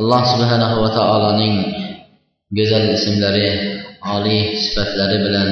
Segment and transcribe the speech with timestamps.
[0.00, 1.54] Alloh subhanahu va taoloning
[2.58, 3.48] go'zal ismlari
[4.14, 5.48] oliy sifatlari bilan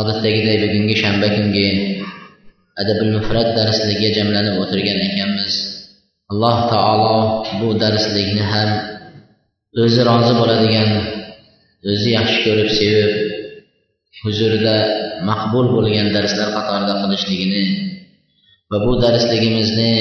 [0.00, 1.68] odatdagiday bugungi shanba kungi
[2.80, 5.54] adabul mufrat darsligiga jamlanib o'tirgan ekanmiz.
[6.32, 7.16] Alloh taolo
[7.60, 8.70] bu darslikni ham
[9.82, 10.90] o'zi rozi bo'ladigan
[11.90, 13.12] o'zi yaxshi ko'rib sevib
[14.24, 14.76] huzurida
[15.28, 17.64] maqbul bo'lgan darslar qatorida qilishligini
[18.70, 19.92] va bu darsligimizni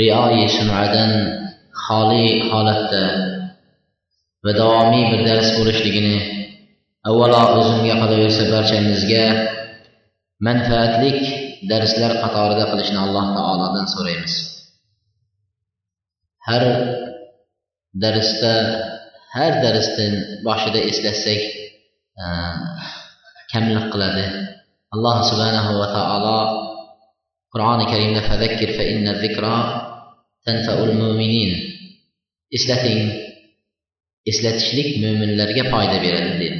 [0.00, 1.39] rioyi sunadan
[1.84, 3.04] xoli holatda
[4.44, 6.16] va davomiy bir dars bo'lishligini
[7.08, 9.24] avvalo o'zimga qolaversa barchamizga
[10.46, 11.20] manfaatlik
[11.70, 14.34] darslar qatorida qilishni alloh taolodan so'raymiz.
[16.48, 16.64] Har
[18.04, 18.54] darsda
[19.34, 20.12] har darsdan
[20.46, 21.40] boshida eslatsak
[23.52, 24.26] kamlik qiladi.
[24.94, 26.38] Alloh subhanahu va taolo
[27.52, 29.54] qur'oni karimda fadakkir fa inna zikra
[30.46, 31.52] tanfaul mu'minin.
[32.56, 33.00] Eslating
[34.30, 36.58] eslatishlik mo'minlarga foyda beradi dedi.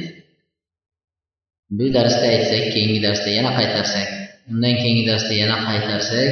[1.77, 4.07] Bu darsda aytsak keyingi darsda yana qaytarsak
[4.51, 6.31] undan keyingi darsda yana qaytarsak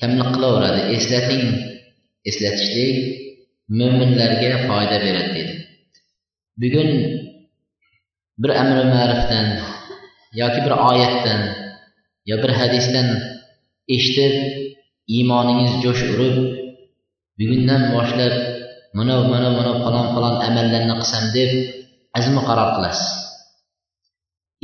[0.00, 0.80] kamlik qilaveradi.
[0.96, 1.44] Eslating
[2.30, 2.96] eslatishlik
[3.78, 5.54] mo'minlarga foyda beradi dedi.
[6.60, 6.90] Bugun
[8.42, 9.46] bir amri ma'rifdan
[10.40, 11.40] yoki bir oyatdan
[12.30, 13.08] yo bir hadisdan
[13.94, 14.34] eshitib
[15.14, 16.36] iymoningiz jo'sh urib
[17.38, 18.34] bugundan boshlab
[18.96, 21.50] mana mana mana falon falon amallarni qilsam deb
[22.18, 23.08] azmi qaror qilasiz?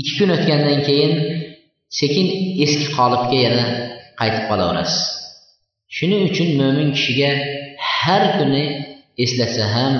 [0.00, 1.12] Ikki kun o'tgandan keyin
[1.98, 2.26] sekin
[2.64, 3.66] eski qolipga yana
[4.20, 5.00] qaytib qolaverasiz.
[5.96, 7.30] Shuning uchun mo'min kishiga
[7.96, 8.64] har kuni
[9.24, 9.94] eslatsa ham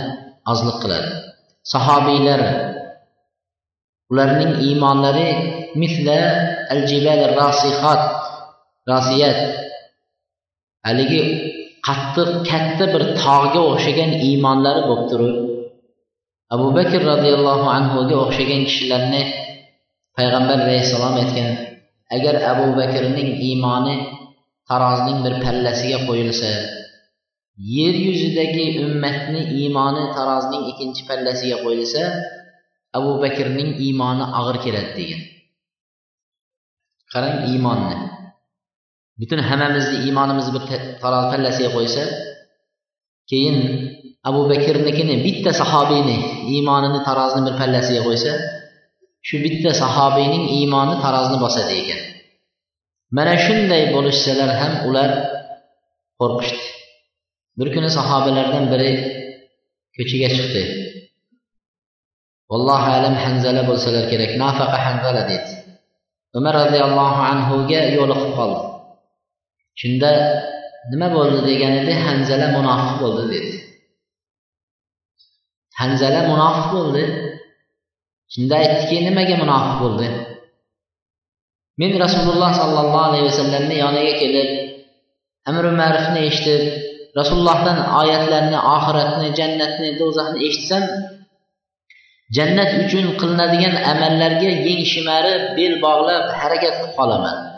[0.53, 1.11] ozlik qiladi.
[1.73, 2.41] Sahobiylar
[4.11, 5.29] ularning iymonlari
[5.81, 6.19] misla
[6.73, 8.03] al jibal rosihat
[8.93, 9.39] rasiyat
[10.87, 11.21] haligi
[11.87, 15.37] qattiq katta bir tog'ga o'xshagan iymonlari bo'lib turib
[16.55, 19.23] abu bakr roziyallohu anhuga o'xshagan kishilarni
[20.17, 21.51] payg'ambar alayhissalom aytgan
[22.17, 23.97] agar abu bakrning iymoni
[24.69, 26.51] tarozining bir pallasiga qo'yilsa
[27.77, 32.03] yer yuzidagi ummatni iymoni tarozining ikkinchi pallasiga qo'yilsa
[32.99, 35.23] abu bakrning iymoni og'ir keladi degan.
[37.13, 37.97] Qarang iymonni.
[39.21, 40.65] Butun hammamizni iymonimizni bir
[41.03, 42.03] taroz pallasiga qo'ysa
[43.31, 43.57] keyin
[44.29, 46.17] abu bakrnikini bitta sahobiyni
[46.53, 48.33] iymonini tarozini bir pallasiga qo'ysa
[49.27, 52.01] shu bitta sahobiyning iymoni tarozini bosadi ekan.
[53.17, 55.11] Mana shunday bo'lishsalar ham ular
[56.21, 56.67] qo'rqishdi.
[57.59, 58.91] Bir kuni sahobalardan biri
[59.97, 60.63] ko'chaga chiqdi.
[62.51, 64.31] Vallohu alam hanzala bo'lsalar kerak.
[64.43, 65.51] Nafaqa hanzala dedi
[66.39, 68.72] umar roziyallohu anhuga yo'liqib qoldi.
[69.81, 70.11] Shunda
[70.91, 73.53] nima bo'ldi deganida hanzala munofiq bo'ldi dedi.
[75.81, 77.05] Hanzala munofiq bo'ldi.
[78.33, 80.09] Shunda aytdiki nimaga munofiq bo'ldi?
[81.81, 84.49] Men rasululloh sollallohu alayhi vasallamni yoniga kelib
[85.51, 86.63] amri ma'rufni eshitib
[87.19, 90.85] rasulullohdan oyatlarni oxiratni jannatni do'zaxni eshitsam
[92.37, 97.52] jannat uchun qilinadigan amallarga yeng shimarib bel bog'lab harakat qilib qolaman.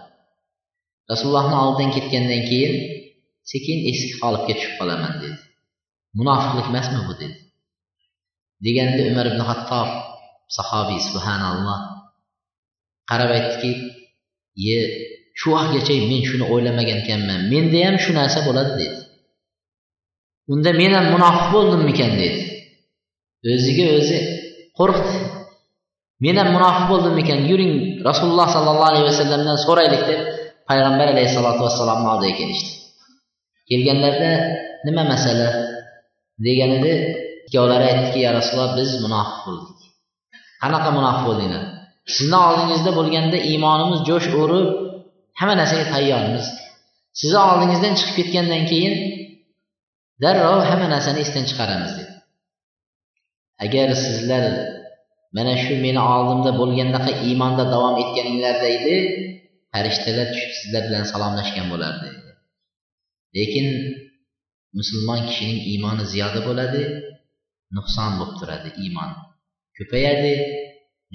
[1.10, 2.75] Rasulullohni oldidan ketgandan keyin
[3.50, 5.37] sekin eski holatga tushib qolaman dedi.
[6.19, 7.37] Munofiqlik emasmi bu dedi.
[8.65, 9.88] Deganda umar ibn hattob
[10.56, 11.78] sahobiy subhanalloh
[13.10, 13.70] qarab aytdiki
[14.66, 14.78] ye
[15.38, 17.41] shu vaqtgacha men shuni o'ylamagan ekanman.
[17.53, 18.97] Menda ham shu narsa bo'ladi dedi.
[20.53, 22.12] Unda men ham munofiq bo'ldimmikan?
[22.23, 22.40] dedi.
[23.52, 24.19] O'ziga o'zi
[24.78, 25.17] qo'rqdi.
[26.25, 27.40] Men ham munofiq bo'ldimmikan?
[27.50, 27.75] Yuring
[28.08, 30.20] rasululloh sollallohu alayhi vasallamdan so'raylik deb
[30.69, 32.70] payg'ambar alayhissalotu vassalomni oldiga kelishdi.
[33.70, 34.32] Kelganlarida
[34.87, 35.49] nima masala?
[36.46, 36.93] Deganida
[37.46, 39.81] ikkovlari aytdiki ya rasululloh biz munofiq bo'ldik.
[40.62, 41.64] Qanaqa munofiq bo'ldinglar?
[42.16, 44.69] Sizni oldingizda bo'lganda iymonimiz jo'sh urib
[45.38, 46.46] hamma narsaga tayyormiz.
[47.20, 48.94] Sizni oldingizdan chiqib ketgandan keyin
[50.22, 52.12] darrov hamma narsani esdan chiqaramiz dedi.
[53.64, 54.44] Agar sizlar
[55.37, 58.96] mana shu meni oldimda bo'lgandaqa iymonda davom etganinglarda edi
[59.75, 62.09] farishtalar tushib sizlar bilan salomlashgan bo'lardi.
[63.37, 63.67] Lekin
[64.79, 66.82] musulmon kishining iymoni ziyoda bo'ladi
[67.76, 69.11] nuqson bo'lib turadi iymon.
[69.76, 70.35] Ko'payadi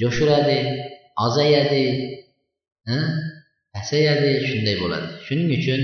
[0.01, 0.57] jo'shiradi
[1.25, 1.83] ozayadi
[3.73, 5.07] pasayadi shunday bo'ladi.
[5.27, 5.81] Shuning uchun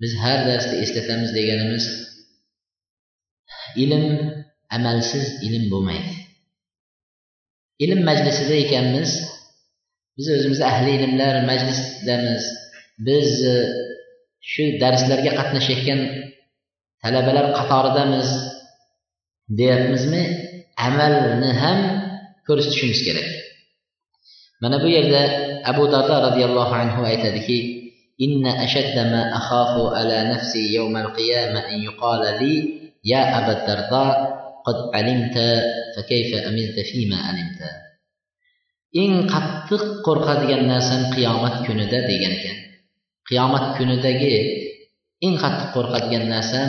[0.00, 1.84] biz har darsda eslatamiz deganimiz
[3.82, 4.04] ilm
[4.76, 6.14] amalsiz ilm bo'lmaydi.
[7.84, 9.10] Ilm majlisida ekanmiz
[10.19, 12.43] biz o'zimiz ahli ilmlar majlisdamiz
[13.07, 13.55] biz e,
[14.51, 16.01] shu darslarga qatnashayotgan
[17.01, 18.29] talabalar qatoridamiz
[19.59, 20.23] deyapmizmi
[20.87, 21.79] amalni ham
[22.47, 23.29] ko'rsatishimiz kerak
[24.61, 25.21] mana bu yerda
[25.71, 27.59] abu dardo roziyallohu anhu aytadiki
[28.21, 32.55] إن أشد ما أخاف على نفسي يوم القيامة أن يقال لي
[33.05, 34.15] يا أبا الدرداء
[34.65, 35.37] قد علمت
[35.95, 37.61] فكيف أملت فيما علمت
[38.94, 42.58] eng qattiq qo'rqadigan narsam qiyomat kunida degan ekan.
[43.28, 44.34] Qiyomat kunidagi
[45.24, 46.68] eng qattiq qo'rqadigan narsam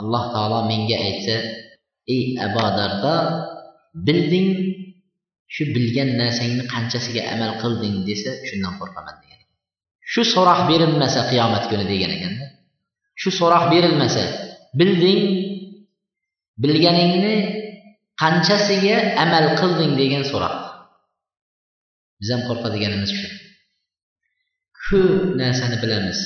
[0.00, 1.36] alloh taolo menga aytsa
[2.14, 3.16] ey abu dardo
[4.06, 4.48] bilding
[5.54, 9.40] shu bilgan narsangni qanchasiga amal qilding desa shundan qo'rqaman degan
[10.12, 12.46] shu so'roq berilmasa qiyomat kuni degan ekanda.
[13.20, 14.24] Shu so'roq berilmasa
[14.78, 15.22] bilding
[16.62, 17.34] bilganingni
[18.22, 20.54] qanchasiga amal qilding degan so'roq.
[22.20, 23.28] Biz ham qo'rqadiganimiz shu.
[24.86, 26.20] Ko'p narsani bilamiz.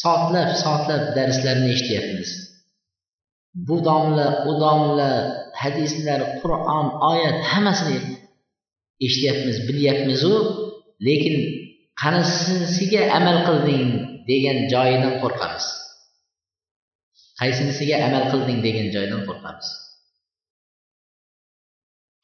[0.00, 2.30] Soatlab soatlab darslarni eshityapmiz.
[3.68, 5.10] Bu domla u domla
[5.62, 7.98] hadislar qur'on oyat hammasini
[9.06, 10.34] eshityapmiz bilyapmizu
[11.06, 11.36] lekin
[12.02, 13.88] qanisiga amal qilding
[14.30, 15.64] degan joyidan qo'rqamiz.
[17.40, 19.68] Qaysinisiga amal qilding degan joydan qo'rqamiz.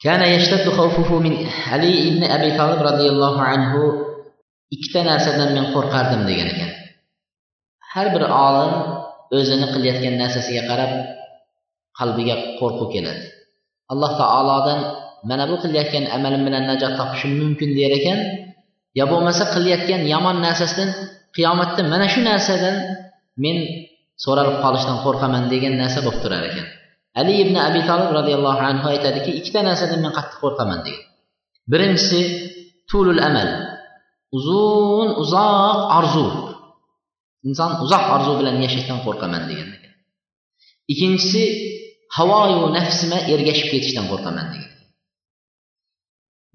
[0.02, 3.82] Kana yashtaddu khawfuhu min Ali ibn Abi Talib radhiyallohu anhu
[4.74, 6.70] ikkita narsadan men qo'rqardim degan ekan.
[7.92, 8.72] Har bir olim
[9.38, 10.92] o'zini qilayotgan narsasiga qarab
[11.98, 13.24] qalbiga qo'rquv keladi.
[13.92, 14.78] Alloh taolodan
[15.28, 18.18] mana bu qilayotgan amalim bilan najot topishim mumkin der ekan,
[18.98, 20.90] yo bo'lmasa qilayotgan yomon narsasidan
[21.36, 22.76] qiyomatda mana shu narsadan
[23.42, 23.56] men
[24.24, 26.66] so'ralib qolishdan qo'rqaman degan narsa bo'lib turar ekan.
[27.20, 31.04] Ali ibn abi tolib roziyallohu anhu aytadiki ikkita narsadan men qattiq qo'rqaman degan.
[31.72, 32.20] Birinchisi
[32.90, 33.48] tulul amal.
[34.36, 36.26] Uzun uzoq orzu.
[37.48, 39.68] Inson uzoq orzu bilan yashashdan qo'rqaman degan.
[40.92, 41.42] Ikkinchisi
[42.16, 44.72] havoyu nafsima ergashib ketishdan qo'rqaman degan.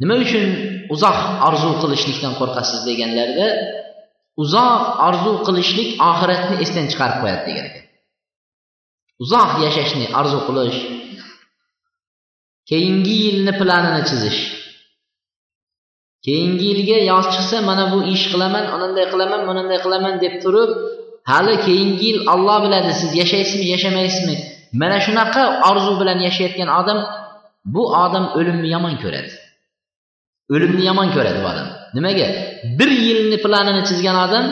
[0.01, 0.45] Nima uchun
[0.94, 3.48] uzoq orzu qilishlikdan qo'rqasiz deganlarida
[4.44, 7.87] uzoq orzu qilishlik oxiratni esdan chiqarib qo'yadi degan ekan.
[9.23, 10.79] Uzoq yashashni orzu qilish
[12.69, 14.39] keyingi yilni planini chizish.
[16.25, 20.69] Keyingi yilga yoz chiqsa mana bu ish qilaman ananday qilaman bunanday qilaman deb turib
[21.31, 24.35] hali keyingi yil olloh biladi siz yashaysizmi yashamaysizmi?
[24.81, 26.99] Mana shunaqa orzu bilan yashayotgan odam
[27.73, 29.31] bu odam o'limni yomon ko'radi.
[30.53, 31.67] O'limni yomon ko'radi bu odam.
[31.97, 32.27] Nimaga?
[32.79, 34.45] Bir yilni planini chizgan odam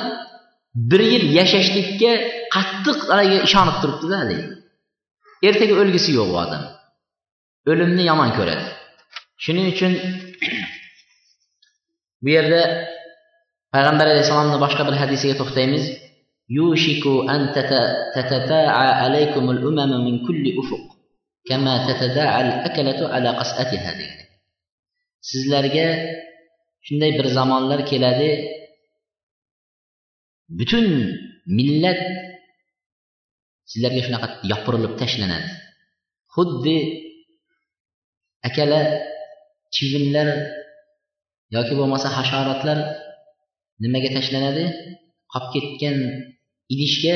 [0.75, 2.11] bir yil yashashlikka
[2.55, 4.45] qattiq haligi ishonib turibdida haligi
[5.47, 6.63] ertaga o'lgisi yo'q u odam.
[7.71, 8.65] O'limni yomon ko'radi.
[9.43, 9.93] Shuning uchun
[12.23, 12.61] bu yerda
[13.73, 15.85] payg'ambar alayhissalomni boshqa bir hadisiga to'xtaymiz.
[16.57, 17.41] Yushiku an
[19.05, 19.59] alaykum al
[20.07, 20.83] min kulli ufuq
[21.49, 23.91] kama tatadaa al akalatu ala qas'atiha
[25.29, 25.87] sizlarga
[26.85, 28.29] shunday bir zamonlar keladi
[30.49, 30.85] butun
[31.57, 31.99] millat
[33.69, 35.49] sizlarga shunaqa yopirilib tashlanadi.
[36.33, 36.77] Xuddi
[38.47, 38.81] akala
[39.75, 40.27] chivinlar
[41.55, 42.77] yoki bo'lmasa hasharotlar
[43.83, 44.65] nimaga tashlanadi?
[45.33, 45.97] Qolib ketgan
[46.73, 47.15] idishga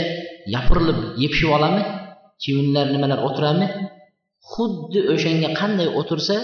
[0.56, 1.82] yopirilib yepishib olami
[2.44, 3.68] chivinlar nimalar o'tiradimi
[4.52, 6.38] xuddi o'shanga qanday o'tirsa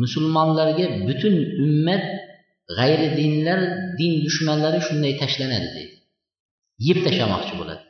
[0.00, 1.34] musulmonlarga butun
[1.64, 2.04] ummat
[2.78, 3.60] g'ayri dinlar
[3.98, 5.96] din dushmanlari shunday tashlanadi deydi
[6.86, 7.84] yeb tashlamoqchi bo'ladi.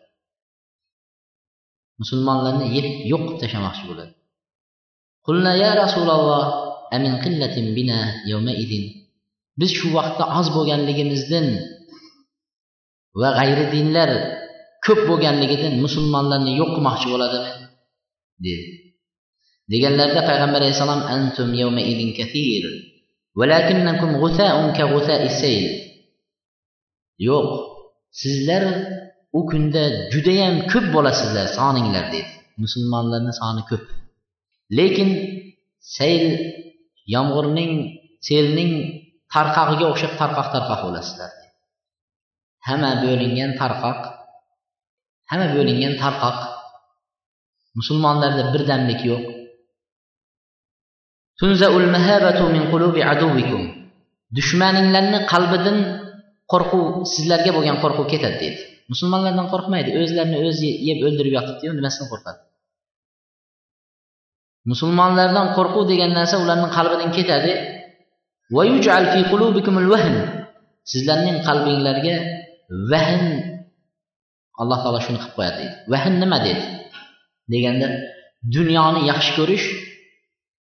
[2.00, 4.12] Musulmonlarni yeb yo'q qilib tashlamoqchi bo'ladi.
[5.26, 6.44] Qulna ya rasululloh
[6.96, 7.98] amin qillatin bina
[8.30, 8.84] yawma idin?
[9.60, 11.46] Biz shu vaqtda oz bo'lganligimizdan
[13.20, 14.10] va g'ayri dinlar
[14.86, 17.52] ko'p bo'lganligidan musulmonlarni yo'q qilmoqchi bo'ladimi?
[18.44, 18.66] dedi.
[19.72, 22.64] Deganlarida payg'ambar alayhissalom antum yawma idin kathir.
[23.36, 25.64] ولكنكم غثاء ka السيل sayl.
[27.18, 27.48] Yo'q
[28.10, 28.64] sizlar
[29.32, 32.30] u kunda judayam ko'p bo'lasizlar soninglar dedi
[32.62, 33.84] musulmonlarni soni ko'p.
[34.78, 35.10] Lekin
[35.96, 36.24] sayl
[37.14, 37.72] yomg'irning
[38.28, 38.72] selning
[39.34, 41.30] tarqog'iga o'xshab tarqoq tarqoq bo'lasizlar
[42.66, 44.00] hamma bo'lingan tarqoq
[45.30, 46.38] hamma bo'lingan tarqoq.
[47.78, 49.33] Musulmonlarda birdamlik yo'q.
[54.36, 55.78] Dushmaninglarni qalbidan
[56.52, 56.82] qo'rquv
[57.14, 58.60] sizlarga bo'lgan qo'rquv ketadi deydi.
[58.92, 62.40] Musulmonlardan qo'rqmaydi o'zlarini o'zi yeb o'ldirib yotibdiyu nimasidan qo'rqadi?
[64.70, 67.52] Musulmonlardan qo'rquv degan narsa ularning qalbidan ketadi.
[70.92, 72.16] Sizlarning qalbinglarga
[72.92, 73.24] vahn
[74.60, 75.74] alloh taolo shuni qilib qo'yadi deydi.
[75.92, 76.64] Vahn nima deydi?
[77.52, 77.88] Deganda
[78.56, 79.66] dunyoni yaxshi ko'rish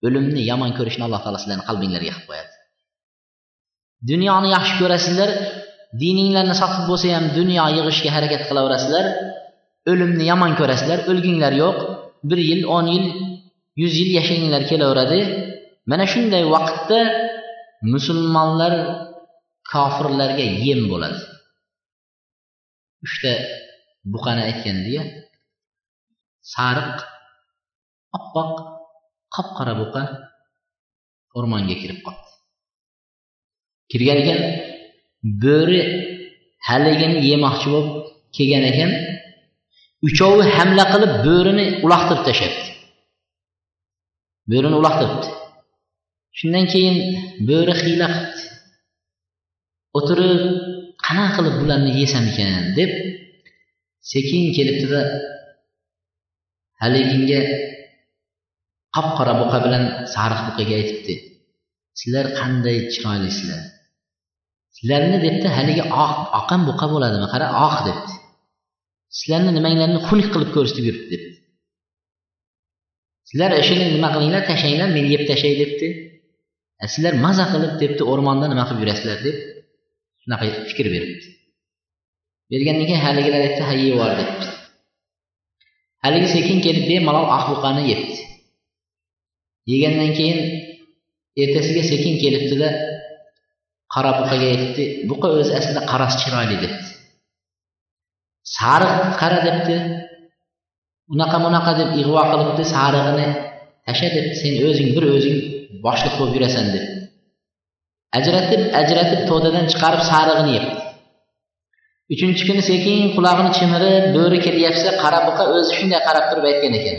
[0.05, 2.53] o'limni yomon ko'rishni alloh taolo sizlarni qalbinglarga qilib qo'yadi.
[4.09, 5.29] Dunyoni yaxshi ko'rasizlar
[6.03, 9.05] dininglarni sotib bo'lsa ham dunyo yig'ishga harakat qilaverasizlar
[9.91, 11.77] o'limni yomon ko'rasizlar o'lginglar yo'q
[12.29, 13.05] bir yil o'n yil
[13.81, 15.19] yuz yil yashaginglar kelaveradi.
[15.91, 16.99] Mana shunday vaqtda
[17.93, 18.73] musulmonlar
[19.71, 21.19] kofirlarga yem bo'ladi.
[23.05, 23.31] Uchta
[24.13, 25.03] buqani aytgandiya
[26.53, 26.97] sariq
[28.17, 28.51] oppoq
[29.35, 30.03] qop qora buqa
[31.37, 32.29] o'rmonga kirib qoldi.
[33.91, 34.39] Kirgan ekan
[35.43, 35.81] bo'ri
[36.67, 37.89] haligini yemoqchi bo'lib
[38.35, 38.91] kelgan ekan
[40.07, 42.71] uchovi hamla qilib bo'rini uloqtirib tashlabdi
[44.51, 45.29] bo'rini uloqtiribdi.
[46.37, 46.95] Shundan keyin
[47.49, 48.43] bo'ri hiyla qilibdi.
[49.97, 50.41] O'tirib
[51.05, 52.51] qanaqa qilib bularni yesam ekan?
[52.79, 52.91] deb
[54.11, 55.01] sekin kelibdida
[56.81, 57.41] haliginga
[58.95, 59.83] qop qora buqa bilan
[60.13, 61.13] sariq buqaga aytibdi.
[61.99, 63.61] Sizlar qanday chiroylisizlar?
[64.77, 67.27] Sizlarni debdi haligi oq oqan buqa bo'ladimi?
[67.33, 68.13] Qara oq debdi.
[69.17, 71.35] Sizlarni nimanglarni xunuk qilib ko'rsatib yuribdi debdi.
[73.29, 74.41] Sizlar ishini nima qilinglar?
[74.49, 75.87] Tashlanglar men yeb tashlay debdi.
[76.81, 79.37] E, sizlar maza qilib debdi o'rmonda nima qilib yurasizlar deb
[80.21, 81.27] shunaqa fikr beribdi.
[82.51, 84.47] Bergandan keyin haligilar aytdi ha yeyvor debdi.
[86.03, 88.19] Haligi sekin kelib bemalol oq buqani yebdi.
[89.71, 90.39] Yegandan keyin
[91.43, 92.69] ertasiga sekin kelibdida
[93.93, 96.83] qora buqaga aytdi buqa o'zi aslida qarasi chiroyli debdi.
[98.57, 99.75] Sariq qara debdi.
[101.13, 103.27] Unaqa bunaqa deb ig'vo qilibdi sarig'ini
[103.87, 104.33] tasha debdi.
[104.41, 105.37] Sen o'zing bir o'zing
[105.85, 106.85] boshliq bo'lib yurasan deb
[108.17, 110.75] ajratib ajratib to'dadan chiqarib sarig'ini yebdi
[112.13, 116.97] uchinchi kuni sekin qulog'ini chimirib bo'ri kelyapsa qora buqa o'zi shunday qarab turib aytgan ekan.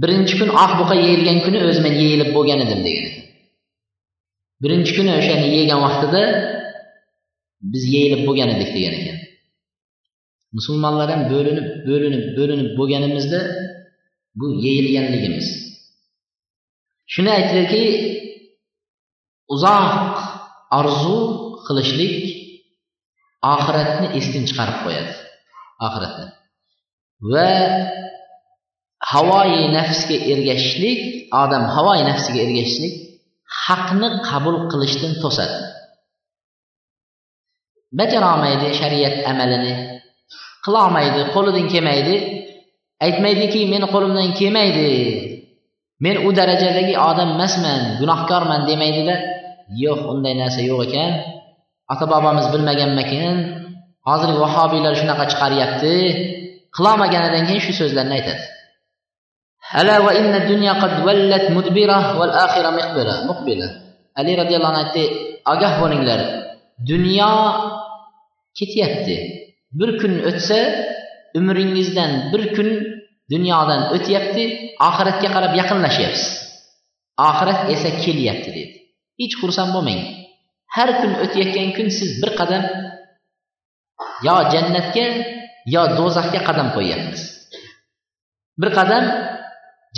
[0.00, 3.08] Birinchi kun oq buqa yeyilgan kuni o'zi men yeyilib bo'lgan edim degan
[4.62, 6.22] birinchi kuni o'shani yegan vaqtida
[7.72, 9.18] biz yeyilib bo'lgan edik degan ekan.
[10.56, 13.40] Musulmonlar ham bo'linib bo'linib bo'linib bo'lganimizda
[14.38, 15.46] bu yeyilganligimiz.
[17.12, 17.82] Shuni aytdiki
[19.54, 19.92] uzoq
[20.78, 21.18] orzu
[21.66, 22.16] qilishlik
[23.54, 25.12] oxiratni esdan chiqarib qo'yadi.
[25.86, 26.26] Oxiratni
[27.32, 27.50] va
[29.12, 31.00] havoyi nafsga ergashishlik
[31.42, 32.94] odam havoyi nafsiga ergashishlik
[33.64, 35.58] haqni qabul qilishdan to'sadi.
[37.98, 39.74] Bajarolmaydi shariat amalini
[40.64, 42.16] qilolmaydi qo'lidan kelmaydi.
[43.06, 44.90] Aytmaydiki meni qo'limdan kelmaydi
[46.04, 49.16] men u darajadagi odam emasman gunohkorman demaydida
[49.84, 51.12] yo'q unday narsa yo'q ekan.
[51.92, 53.34] Ota bobomiz bilmaganmikin
[54.08, 55.94] hozirgi vahobiylar shunaqa chiqaryapti.
[56.76, 58.44] Qilolmaganidan keyin shu so'zlarni aytadi
[59.78, 63.68] ala va inna dunyo qad vallat mudbira val axira miqbira muqbila.
[64.18, 65.04] Ali roziyallohu anhu aytdi
[65.52, 66.20] ogoh bo'linglar
[66.90, 67.32] dunyo
[68.58, 69.16] ketyapti.
[69.78, 70.58] Bir kun o'tsa
[71.38, 72.68] umringizdan bir kun
[73.32, 74.44] dunyodan o'tyapti
[74.88, 76.30] oxiratga qarab yaqinlashyapsiz.
[77.28, 78.64] Oxirat esa kelyapti dedi.
[79.20, 80.00] Hech xursand bo'lmang.
[80.76, 82.62] Har kun o'tayotgan kun siz bir qadam
[84.26, 85.06] yo jannatga
[85.74, 87.22] yo do'zaxga qadam qo'yyapmiz.
[88.60, 89.04] Bir qadam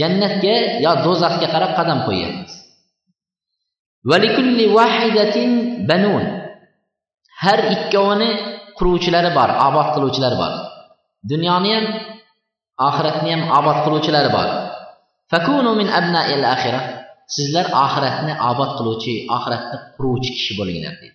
[0.01, 2.53] jannatga yo do'zaxga qarab qadam qo'yyapmiz.
[7.45, 8.31] Har ikkovini
[8.79, 10.53] quruvchilari bor obod qiluvchilari bor.
[11.31, 11.87] Dunyoni ham
[12.89, 14.49] oxiratni ham obod qiluvchilari bor.
[17.35, 21.14] Sizlar oxiratni obod qiluvchi oxiratni quruvchi kishi bo'linglar deydi.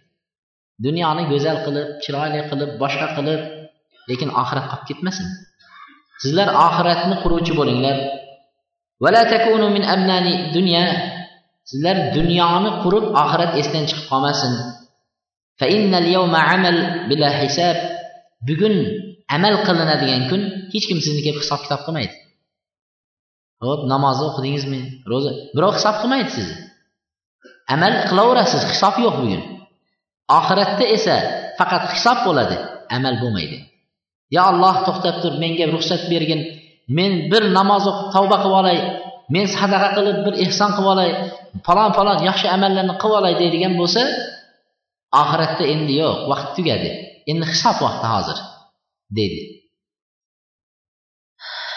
[0.85, 3.41] Dunyoni go'zal qilib chiroyli qilib boshqa qilib
[4.09, 5.27] lekin oxirat qolib ketmasin.
[6.21, 7.97] Sizlar oxiratni quruvchi bo'linglar.
[11.69, 14.53] Sizlar dunyoni qurib oxirat esdan chiqib qolmasin.
[18.47, 18.75] Bugun
[19.35, 20.41] amal qilinadigan kun
[20.73, 22.15] hech kim sizni kelib hisob kitob qilmaydi.
[23.65, 24.81] Ho'p namozni o'qidingizmi?
[25.11, 25.31] Ro'za.
[25.55, 26.57] Birov hisob qilmaydi sizni
[27.73, 29.41] amal qilaverasiz hisob yo'q bugun.
[30.37, 31.15] Oxiratda esa
[31.59, 32.55] faqat hisob bo'ladi
[32.95, 33.57] amal bo'lmaydi.
[34.35, 36.41] Yo alloh to'xtab tur menga ruxsat bergin.
[36.97, 38.77] Men bir namoz o'qib tavba qilib olay.
[39.33, 41.09] Men sadaqa qilib bir ehson qilib olay.
[41.65, 44.01] Falon falon yaxshi amallarni qilib olay deydigan bo'lsa
[45.21, 46.89] oxiratda endi yo'q vaqt tugadi.
[47.31, 48.37] Endi hisob vaqti hozir
[49.17, 49.41] deydi.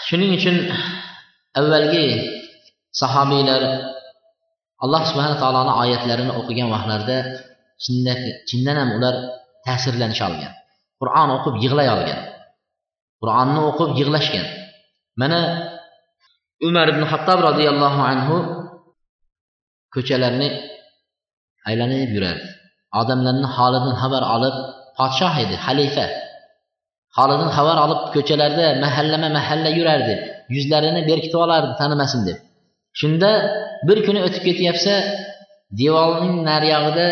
[0.07, 0.57] Shuning uchun
[1.59, 2.05] avvalgi
[3.01, 3.61] sahobiylar
[4.83, 7.17] alloh subhana taoloni oyatlarini o'qigan vaqtlarida
[8.49, 9.15] chindan ham ular
[9.65, 10.53] ta'sirlanisha olgan.
[11.01, 12.21] Qur'on o'qib yig'lay olgan.
[13.21, 14.47] Qur'onni o'qib yig'lashgan.
[15.21, 15.39] Mana
[16.67, 18.35] umar ibn hattob roziyallohu anhu
[19.95, 20.49] ko'chalarni
[21.69, 22.47] aylanib yurardi
[23.01, 24.55] odamlarni holidan xabar olib
[24.97, 26.05] podshoh edi xalifa.
[27.17, 30.15] Holidan xabar olib ko'chalarda mahallama mahalla yurardi.
[30.55, 32.37] Yuzlarini berkitib olardi tanimasin deb.
[32.99, 33.31] Shunda
[33.87, 34.93] bir kuni o'tib ketyapsa
[35.81, 37.07] devorning nariyog'ida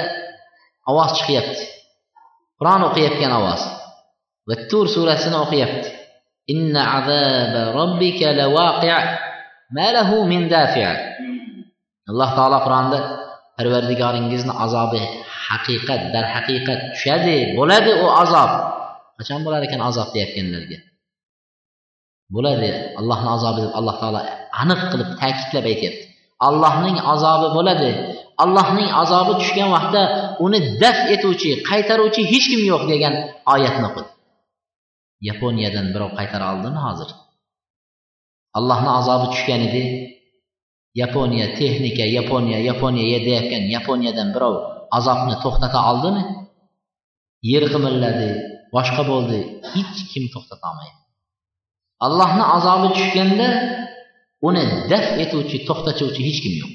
[0.89, 1.63] ovoz chiqyapti.
[2.59, 3.61] Qur'on o'qiyotgan ovoz.
[4.47, 5.89] Va tur surasini o'qiyapti.
[6.53, 9.05] Inna azaba robbika lawaqi'
[9.75, 10.85] ma lahu min dafi'
[12.11, 12.99] alloh taolo qur'onda
[13.57, 15.01] parvardigoringizni azobi
[15.47, 18.51] haqiqat darhaqiqat tushadi bo'ladi u azob.
[19.17, 20.77] Qachon bo'lar ekan azob deyayotganlarga
[22.35, 22.69] bo'ladi.
[22.99, 24.21] Allohni azobi deb alloh taolo
[24.61, 26.05] aniq qilib ta'kidlab aytyapti.
[26.47, 27.91] Allohning azobi bo'ladi.
[28.43, 30.01] Allohning azobi tushgan vaqtda
[30.45, 33.13] uni daf etuvchi qaytaruvchi hech kim yo'q degan
[33.53, 34.11] oyatni o'qidi
[35.29, 37.09] yaponiyadan birov qaytara oldimi hozir?
[38.57, 39.83] Allohni azobi tushgan edi.
[41.01, 44.55] Yaponiya texnika yaponiya yaponiya deyayotgan yaponiyadan birov
[44.97, 46.23] azobni to'xtata oldimi?
[47.51, 48.29] Yer qimilladi
[48.75, 49.39] boshqa bo'ldi
[49.73, 50.99] hech kim to'xtata olmaydi.
[52.05, 53.47] Allohni azobi tushganda
[54.47, 56.73] uni daf etuvchi to'xtatuvchi hech kim yo'q.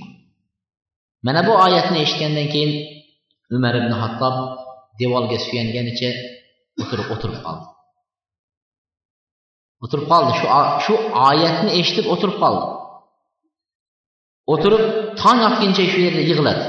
[1.27, 2.73] Mana bu oyatni eshitgandan keyin
[3.57, 4.37] umar ibn hattob
[5.01, 6.11] devorga suyanganicha
[6.83, 7.67] o'tirib o'tirib qoldi.
[9.85, 10.31] O'tirib qoldi.
[10.39, 10.47] Shu
[10.85, 10.95] shu
[11.29, 12.65] oyatni eshitib o'tirib qoldi.
[14.53, 14.85] O'tirib
[15.23, 16.65] tong otguncha shu yerda yig'ladi.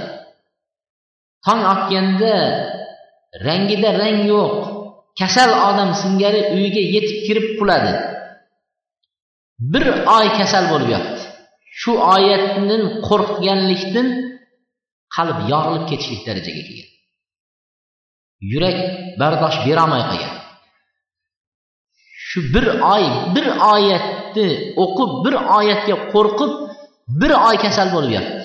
[1.46, 2.34] Tong otganda
[3.48, 4.54] rangida rang yo'q.
[5.20, 7.94] Kasal odam singari uyiga yetib kirib quladi
[9.60, 9.86] bir
[10.18, 11.22] oy kasal bo'lib yotdi.
[11.80, 14.08] Shu oyatdan qo'rqganlikdan
[15.16, 16.90] qalb yorilib ketishlik darajaga kelgan.
[18.52, 18.78] Yurak
[19.20, 20.34] bardosh berolmay qolgan.
[22.28, 23.04] Shu bir oy
[23.36, 24.48] bir oyatni
[24.84, 26.52] o'qib bir oyatga qo'rqib
[27.20, 28.42] bir oy kasal bo'lib yotdi.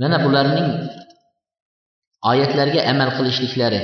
[0.00, 0.70] Mana bularning
[2.30, 3.80] oyatlarga amal qilishliklari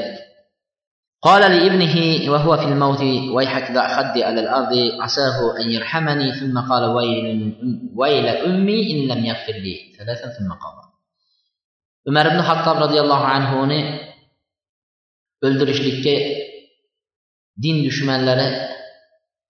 [1.24, 1.96] قال لابنه
[2.32, 3.02] وهو في الموت
[3.36, 7.56] ويحك ذا خدي على الأرض عساه أن يرحمني ثم قال ويل,
[7.96, 10.90] ويل أمي إن لم يغفر لي ثلاثا ثم قال
[12.10, 13.80] umar ibn hattob roziyallohu anhuni
[15.46, 16.16] o'ldirishlikka
[17.64, 18.48] din dushmanlari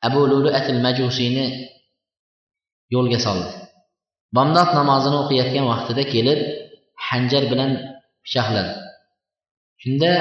[0.07, 1.45] abu luluatil majusiyni
[2.95, 3.51] yo'lga soldi
[4.35, 6.39] bomdod namozini o'qiyotgan vaqtida kelib
[7.07, 7.71] hanjar bilan
[8.23, 8.73] pichoqladi
[9.81, 10.11] shunda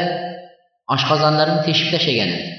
[0.95, 2.53] oshqozonlarini teshib tashlagan edi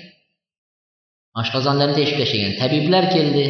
[1.40, 3.46] oshqozonlarini teshib tashlagan tabiblar keldi.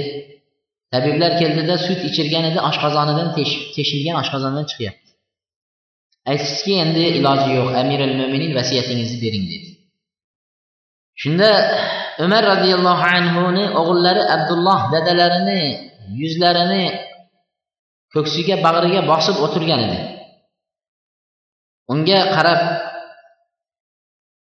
[0.94, 3.28] Tabiblar keldida sut ichirgan edi oshqozonidan
[3.76, 5.10] teshilgan oshqozondan chiqyapti.
[6.30, 7.68] Aytishdiki endi iloji yo'q.
[7.82, 9.68] Amirul mo'minin vasiyatingizni bering dedi.
[11.22, 11.50] Shunda
[12.24, 15.62] umar roziyallohu anhuni o'g'illari abdulloh dadalarini
[16.20, 16.84] yuzlarini
[18.14, 20.00] ko'ksiga bag'riga bosib o'tirgan edi.
[21.92, 22.60] Unga qarab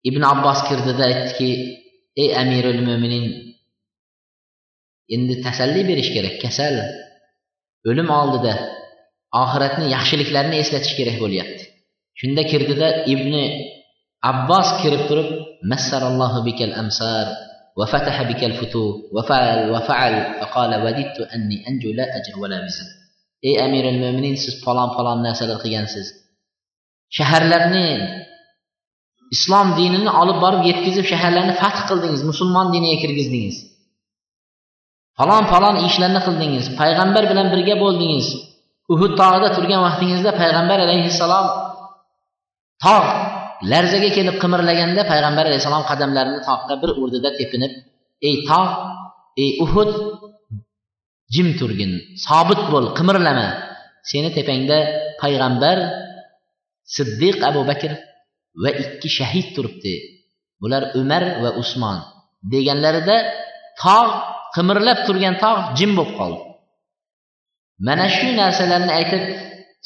[0.08, 1.50] ibn abbos kirdida aytdiki
[2.22, 3.26] ey amirul mo'minin
[5.14, 6.76] endi tasalli berish kerak kasal
[7.90, 8.54] o'lim oldida
[9.42, 11.64] oxiratni yaxshiliklarni eslatish kerak bo'lyapti
[12.20, 13.34] shunda kirdida ibn
[14.30, 15.28] abbos kirib turib
[15.70, 17.26] massarallohu bikal amsar
[17.80, 22.88] وفتح بك الفتوح وفعل وفعل فقال وددت أني أنجو لا أجر ولا وزر
[23.48, 26.06] ey amiril mo'minin siz falon falon narsalar qilgansiz
[27.16, 27.88] shaharlarni
[29.35, 33.57] islom dinini olib borib yetkazib shaharlarni fath qildingiz musulmon diniga kirgizdingiz.
[35.17, 38.27] Falon falon ishlarni qildingiz payg'ambar bilan birga bo'ldingiz.
[38.93, 41.45] Uhud tog'ida turgan vaqtingizda payg'ambar alayhissalom
[42.85, 43.09] tog'
[43.71, 47.73] larzaga kelib qimirlaganda payg'ambar alayhissalom qadamlarini tog'ga bir urdida tepinib
[48.27, 48.73] ey tog'
[49.43, 49.91] ey uhud
[51.33, 51.91] jim turgin
[52.25, 53.47] sobit bo'l qimirlama.
[54.09, 54.77] Seni tepangda
[55.21, 55.77] payg'ambar
[56.95, 57.91] siddiq abu bakr
[58.63, 59.95] va ikki shahid turibdi.
[60.61, 61.97] Bular umar va usmon
[62.51, 63.17] deganlarida
[63.83, 64.13] tog'
[64.55, 66.41] qimirlab turgan tog' jim bo'lib qoldi.
[67.87, 69.23] Mana shu narsalarni aytib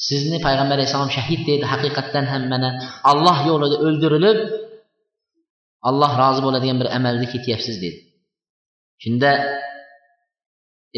[0.08, 2.70] sizni payg'ambar alayhissalom shahid dedi haqiqatdan ham mana
[3.12, 4.40] alloh yo'lida o'ldirilib
[5.90, 8.00] alloh rozi bo'ladigan bir amalda ketyapsiz dedi.
[9.04, 9.32] Shunda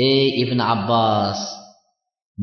[0.07, 1.39] ey ibn abbos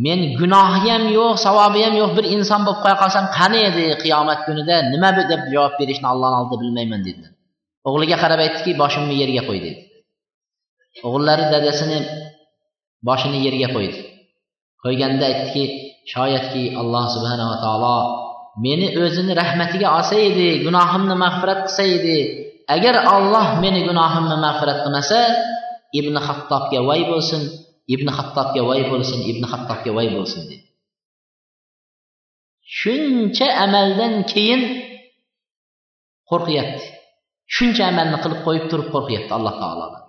[0.05, 4.40] men gunohi ham yo'q savobi ham yo'q bir inson bo'lib qo'ya qolsam qani edi qiyomat
[4.46, 4.76] kunida?
[4.92, 7.33] Nima deb javob berishni allohni oldida bilmayman dedilar
[7.88, 9.81] o'g'liga qarab aytdiki boshimni yerga qo'y dedi.
[11.07, 11.98] O'g'illari dadasini
[13.09, 14.00] boshini yerga qo'ydi.
[14.85, 15.64] Qo'yganda aytdiki
[16.12, 17.96] shoyatki alloh subhanava taolo
[18.64, 22.18] meni o'zini rahmatiga olsa edi gunohimni mag'firat qilsa edi.
[22.74, 25.20] Agar olloh meni gunohimni mag'firat qilmasa
[25.98, 27.42] ibn hattobga voy bo'lsin
[27.94, 30.66] ibn hattobga voy bo'lsin ibn hattobga voy bo'lsin dedi.
[32.79, 34.62] Shuncha amaldan keyin
[36.31, 36.85] qo'rqyapti.
[37.57, 40.00] Shuncha amalni qilib qo'yib turib qo'rqyapti alloh taolodan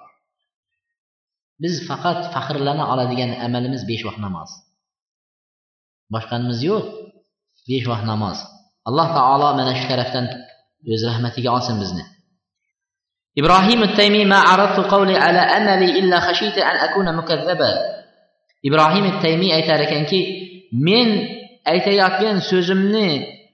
[1.64, 4.50] biz faqat faxrlana oladigan amalimiz besh vaqt namoz.
[6.14, 6.86] Boshqamiz yo'q
[7.70, 8.38] besh vaqt namoz.
[8.90, 10.26] Alloh taolo mana shu tarafdan
[10.94, 12.04] o'z rahmatiga olsin bizni.
[13.39, 17.71] إبراهيم التيمي ما عرضت قولي على أملي إلا خشيت أن أكون مكذبا
[18.67, 20.21] إبراهيم التيمي aytar ekanki
[20.73, 21.09] men
[21.73, 23.09] aytayotgan so'zimni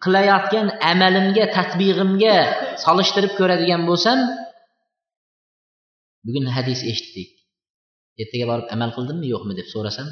[0.04, 2.36] qilayotgan amalimga tatbig'imga
[2.84, 4.18] solishtirib ko'radigan bo'lsam
[6.26, 7.30] bugun hadis eshitdik
[8.22, 10.08] ertaga borib amal qildimmi yo'qmi deb so'rasam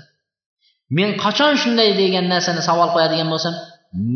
[0.98, 3.54] men qachon shunday degan narsani savol qo'yadigan bo'lsam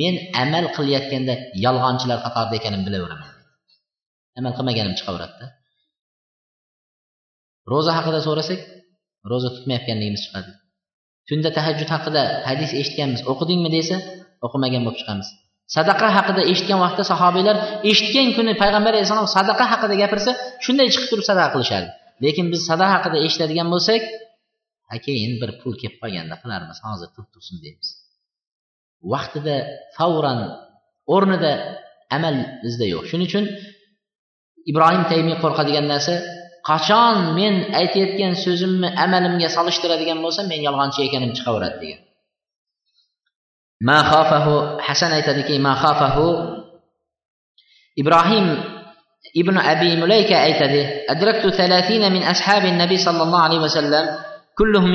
[0.00, 3.30] men amal qilayotganda yolg'onchilar qatorida ekanimni bilaveraman
[4.39, 5.47] Amal qilmaganim chiqaveradida
[7.71, 8.59] ro'za haqida so'rasak
[9.31, 10.51] ro'za tutmayotganligimiz chiqadi
[11.29, 13.97] tunda tahajjud haqida hadis eshitganmiz o'qidingmi desa
[14.45, 15.27] o'qimagan bo'lib chiqamiz.
[15.75, 17.55] Sadaqa haqida eshitgan vaqtda sahobiylar
[17.91, 20.31] eshitgan kuni payg'ambar alayhissalom sadaqa haqida gapirsa
[20.65, 21.89] shunday chiqib turib sadaqa qilishardi
[22.25, 24.01] lekin biz sadaqa haqida eshitadigan bo'lsak
[24.93, 27.89] a keyin bir pul kelib qolganda qilarmiz hozir turib tursin deymiz.
[29.13, 29.55] Vaqtida
[29.97, 30.39] favran
[31.15, 31.51] o'rnida
[32.17, 33.03] amal bizda yo'q.
[33.11, 33.45] Shuning uchun
[34.71, 36.15] ibrohim taymiy qo'rqadigan narsa
[36.69, 42.01] qachon men aytayotgan so'zimni amalimga solishtiradigan bo'lsam men yolg'onchi ekanim chiqaveradi degan
[43.87, 44.55] ma xafahu
[44.87, 46.27] hasan aytadiki ma xafahu
[48.01, 48.45] ibrohim
[49.41, 50.81] ibn abi mulayka aytadi
[51.13, 54.05] adraktu 30 min ashabi nabiy sallallohu alayhi vasallam
[54.59, 54.91] كلهم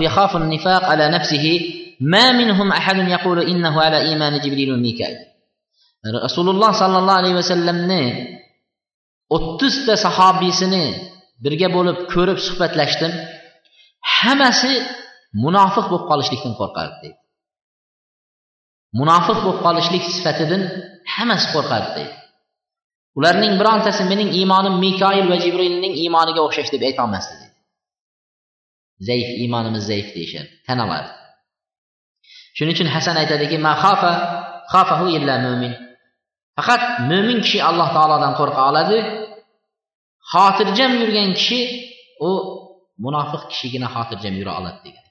[0.00, 1.60] يخاف النفاق على نفسه
[2.00, 5.18] ما منهم أحد يقول إنه على إيمان جبريل وميكائيل
[6.24, 7.76] رسول الله صلى الله عليه وسلم
[9.36, 10.84] o'ttizta sahobiysini
[11.44, 13.12] birga bo'lib ko'rib suhbatlashdim.
[14.16, 14.72] Hammasi
[15.44, 17.18] munofiq bo'lib qolishlikdan qo'rqardi deydi.
[19.00, 20.62] Munofiq bo'lib qolishlik sifatidan
[21.14, 22.14] hammasi qo'rqardi deydi.
[23.18, 27.56] Ularning birontasi mening iymonim mikoil va jibrilning iymoniga o'xshash deb aytolmasdi deydi.
[29.08, 31.10] Zaif iymonimiz zaif deyishadi tan oladi.
[32.56, 34.12] Shuning uchun hasan aytadiki ma xafa
[34.72, 35.72] xafahu illa mo'min
[36.56, 38.98] faqat mo'min kishi alloh taolodan qo'rqa oladi.
[40.32, 41.60] Xotirjam yurgan kishi
[42.28, 42.30] u
[43.04, 45.06] munofiq kishigina xotirjam yura oladi degan.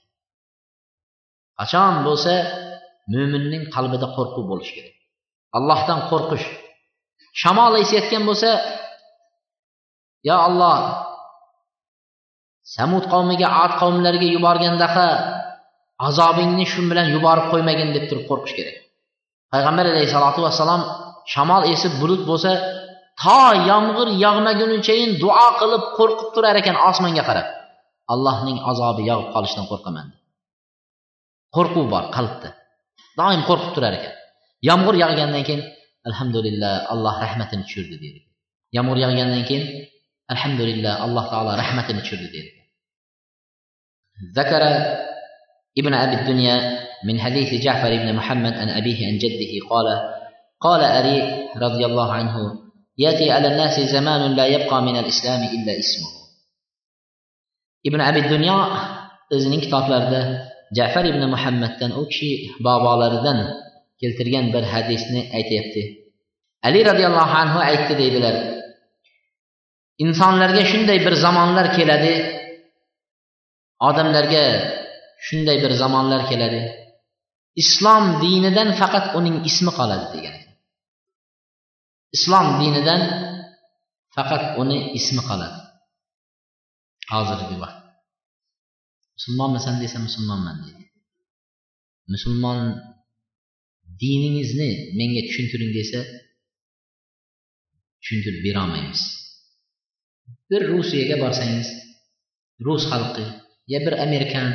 [1.60, 2.34] Qachon bo'lsa
[3.14, 4.96] mo'minning qalbida qo'rquv bo'lishi kerak.
[5.58, 6.48] Allohdan qo'rqish.
[7.42, 8.50] Shamol esayotgan bo'lsa
[10.30, 10.78] yo alloh
[12.76, 15.08] samud qavmiga ad qavmlariga yuborgandaqa
[16.08, 18.76] azobingni shu bilan yuborib qo'ymagin deb turib qo'rqish kerak.
[19.54, 20.82] Payg'ambar alayhissalotu vassalom
[21.33, 22.53] shamol esib bulut bo'lsa
[23.23, 27.49] to yomg'ir yog'magunichayin duo qilib qo'rqib turar ekan osmonga qarab
[28.13, 30.07] allohning azobi yog'ib qolishidan qo'rqaman
[31.57, 32.49] qo'rquv bor qalbda
[33.19, 34.15] doim qo'rqib turar ekan
[34.69, 35.63] yomg'ir yog'gandan keyin
[36.09, 38.21] alhamdulillah alloh rahmatini tushirdi deydi
[38.77, 39.65] yomg'ir yog'gandan keyin
[40.33, 42.53] alhamdulillah alloh taolo rahmatini tushirdi deydi
[44.39, 44.63] ذكر
[45.79, 46.57] ابن أبي الدنيا
[47.05, 49.87] من حديث جعفر بن محمد عن أبيه عن جده قال
[50.63, 51.19] قال أري
[51.57, 52.35] رضي الله عنه
[52.99, 56.19] يأتي على الناس زمان لا يبقى من الإسلام إلا اسمه
[57.89, 58.59] ibn abi dunyo
[59.35, 60.21] o'zining kitoblarida
[60.79, 62.31] jafar ibn muhammaddan u kishi
[62.67, 63.39] bobolaridan
[64.01, 65.83] keltirgan bir hadisni aytyapti
[66.67, 68.35] ali roziyallohu anhu aytdi deydilar
[70.05, 72.15] insonlarga shunday bir zamonlar keladi
[73.89, 74.45] odamlarga
[75.27, 76.61] shunday bir zamonlar keladi
[77.63, 80.37] islom dinidan faqat uning ismi qoladi degan
[82.16, 83.02] Islom dinidan
[84.16, 85.60] faqat uni ismi qoladi.
[87.12, 87.80] Hozirgi vaqt.
[89.18, 90.86] Musulmonmisan desa musulmonman deydi.
[92.14, 92.60] Musulmon
[94.02, 96.00] diningizni menga tushuntiring desa
[98.02, 99.02] tushuntirib berolmaymiz.
[100.50, 101.68] Bir rusiyaga borsangiz
[102.66, 103.26] rus xalqi
[103.72, 104.48] yo bir amerikan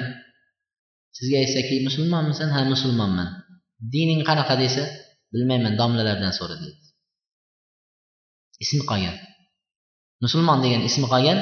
[1.16, 3.28] sizga aytsaki musulmonmisan ha musulmonman.
[3.94, 4.84] Dining qanaqa desa
[5.32, 6.87] bilmayman domlalardan so'ra deydi
[8.64, 9.16] ismi qolgan
[10.24, 11.38] musulmon degan ismi qolgan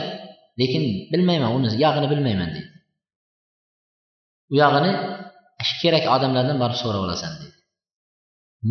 [0.60, 2.70] lekin bilmayman uni yog'ini bilmayman deydi.
[4.52, 4.92] U yog'ini
[5.82, 7.56] kerak odamlardan borib so'rab olasan deydi.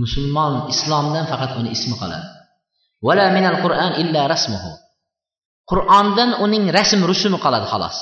[0.01, 2.27] Musulmon islomdan faqat uni ismi qoladi.
[3.65, 4.71] Qur'an illa rasmuhu.
[5.71, 7.97] Qur'ondan uning rasm rusumi qoladi xolos.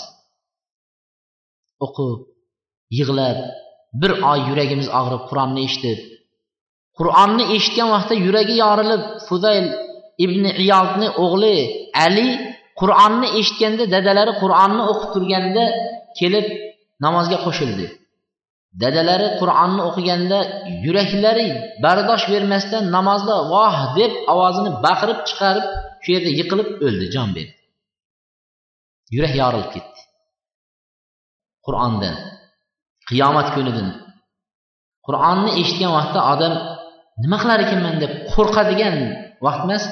[1.85, 2.19] O'qib
[2.97, 3.37] yig'lab
[4.01, 5.99] bir oy yuragimiz og'rib qur'onni eshitib
[6.99, 9.65] qur'onni eshitgan vaqtda yuragi yorilib fudayl
[10.25, 11.57] ibn iyodni o'g'li
[12.05, 12.27] ali
[12.79, 15.65] qur'onni eshitganda dadalari qur'onni o'qib turganda
[16.19, 16.47] kelib
[17.05, 17.85] namozga qo'shildi.
[18.83, 20.39] Dadalari qur'onni o'qiganda
[20.85, 21.47] yuraklari
[21.83, 25.65] bardosh bermasdan namozda voh deb ovozini baqirib chiqarib
[26.03, 27.55] shu yerda yiqilib o'ldi jon berdi.
[29.15, 29.99] Yurak yorilib ketdi.
[31.65, 32.15] Qur'ondan
[33.09, 33.87] qiyomat kunidan
[35.07, 36.53] qur'onni eshitgan vaqtda odam
[37.23, 37.95] nima qilar ekanman?
[38.03, 38.95] deb qo'rqadigan
[39.45, 39.83] vaqt emas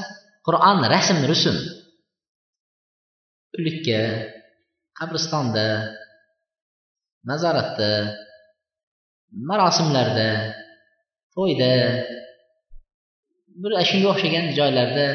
[0.48, 1.58] qur'on rasm rusum.
[3.58, 4.00] O'likka
[5.00, 5.66] qabristonda
[7.30, 7.92] nazoratda
[9.50, 10.30] marosimlarda
[11.36, 11.72] to'yda
[13.62, 15.08] bir shunga o'xshagan joylarda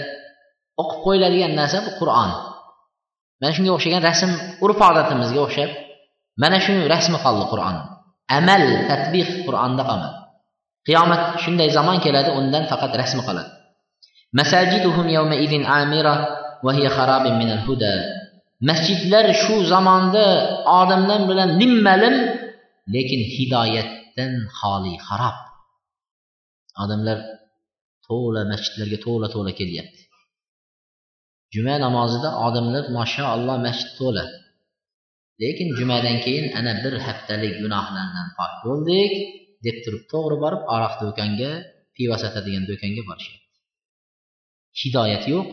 [0.81, 2.31] o'qib qo'yiladigan narsa bu qur'on.
[3.41, 4.31] Mana shunga o'xshagan rasm
[4.65, 5.71] urf odatimizga o'xshab
[6.43, 7.77] mana shu rasmi qoldi qur'on.
[8.39, 10.17] Amal tatbiq qur'onda qolmadi.
[10.87, 13.51] Qiyomat shunday zamon keladi undan faqat rasmi qoladi.
[14.39, 16.15] Masajiduhum yawma idin amira
[16.65, 17.95] va hiya kharabin min al-huda
[18.69, 20.27] masjidlar shu zamonda
[20.81, 22.15] odamlar bilan nimmalim
[22.95, 25.39] lekin hidoyatdan xoli xarob.
[26.83, 27.19] Odamlar
[28.07, 30.03] to'la masjidlarga to'la to'la kelyapti.
[31.55, 34.25] Juma namozida odamlar mashaalloh masjid to'la.
[35.43, 39.13] Lekin jumadan keyin ana bir haftalik gunohlardan pok bo'ldik
[39.67, 41.51] deb turib to'g'ri borib aroq do'konga
[41.97, 43.46] pivo sotadigan do'konga borishyapti
[44.83, 45.47] hidoyat yo'q.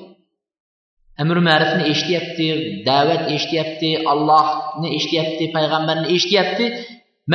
[1.23, 2.47] Amr ma'rifni eshityapti
[2.89, 6.65] da'vat eshityapti allohni eshityapti payg'ambarni eshityapti.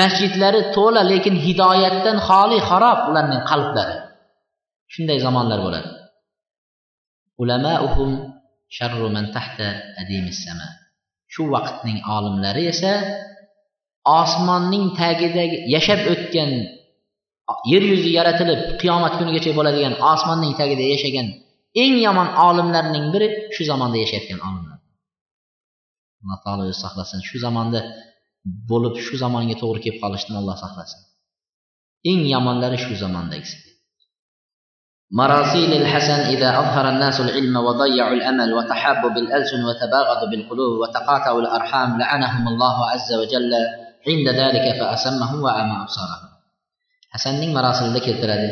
[0.01, 3.97] Masjidlari to'la lekin hidoyatdan xoli xarob ularning qalblari.
[4.93, 5.89] Shunday zamonlar bo'ladi.
[7.43, 8.11] Ulamauhum
[8.77, 9.69] sharru man tahta
[10.01, 10.69] adimis sama.
[11.33, 12.93] Shu vaqtning olimlari esa
[14.21, 16.51] osmonning tagidagi yashab o'tgan
[17.73, 21.29] yer yuzi yaratilib qiyomat kunigacha bo'ladigan osmonning tagida yashagan
[21.84, 24.80] eng yomon olimlarning biri shu zamonda yashayotgan olimlar
[26.22, 27.80] alloh taolo o'zi saqlasin shu zamonda
[28.72, 31.02] bo'lib shu zamonga to'g'ri kelib qolishdan alloh saqlasin
[32.12, 33.58] eng yomonlari shu zamondagisi
[35.22, 42.44] مراسيل الحسن إذا أظهر الناس العلم وضيعوا الأمل وتحابوا بالألسن وتباغضوا بالقلوب وتقاطعوا الأرحام لعنهم
[42.48, 43.54] الله عز وجل
[44.08, 46.34] عند ذلك فأسمهم وأعمى أبصارهم
[47.14, 48.50] hasanning marosilida keltiradi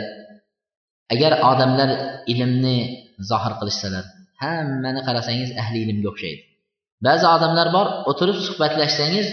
[1.13, 1.89] agar odamlar
[2.30, 2.78] ilmni
[3.31, 4.05] zohir qilishsalar
[4.42, 6.42] hammani qarasangiz ahli ilmga o'xshaydi.
[7.07, 9.26] Ba'zi odamlar bor o'tirib suhbatlashsangiz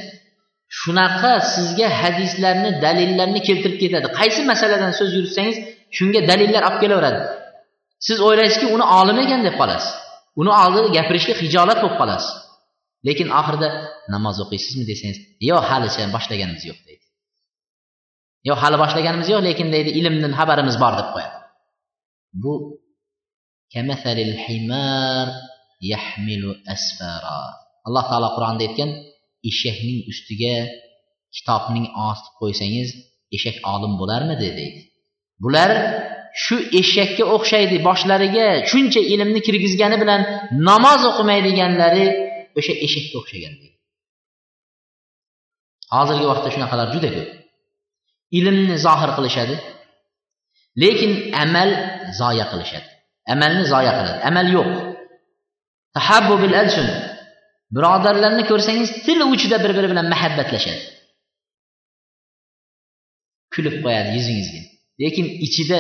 [0.80, 4.08] shunaqa sizga hadislarni dalillarni keltirib ketadi.
[4.20, 5.58] Qaysi masaladan so'z yuritsangiz
[5.98, 7.20] shunga dalillar olib kelaveradi.
[8.08, 9.92] Siz o'ylaysizki uni olim ekan deb qolasiz.
[10.42, 12.32] Uni oldida gapirishga hijolat bo'lib qolasiz.
[13.08, 13.70] Lekin oxirida
[14.14, 15.18] namoz o'qiysizmi desangiz
[15.50, 17.06] yo'q halicha boshlaganimiz yo'q deydi.
[18.50, 21.38] Yo'q hali boshlaganimiz yo'q lekin deydi ilmdan xabarimiz bor deb qo'yadi.
[22.44, 22.54] Bu
[27.88, 28.92] alloh taolo qur'onda aytgan
[29.50, 30.56] eshakning ustiga
[31.36, 32.90] kitobning ostib qo'ysangiz
[33.36, 34.82] eshak olim bo'larmidi deydi
[35.44, 35.70] bular
[36.44, 40.22] shu eshakka o'xshaydi boshlariga shuncha ilmni kirgizgani bilan
[40.70, 42.06] namoz o'qimaydiganlari
[42.60, 43.78] o'sha eshakka o'xshagan deydi
[45.96, 47.30] hozirgi vaqtda shunaqalar juda ko'p
[48.40, 49.56] ilmni zohir qilishadi
[50.84, 51.12] lekin
[51.44, 51.70] amal
[52.20, 52.93] zoya qilishadi
[53.34, 54.20] amalni zoya qiladi.
[54.30, 54.70] Amal yo'q.
[55.96, 56.88] Tahabbu bil alsun.
[57.76, 60.82] Birodarlarni ko'rsangiz til uchida bir biri bilan muhabbatlashadi
[63.54, 64.62] kulib qo'yadi yuzingizga.
[65.02, 65.78] Lekin ichida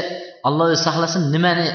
[0.47, 1.67] alloh o'zi saqlasin nimani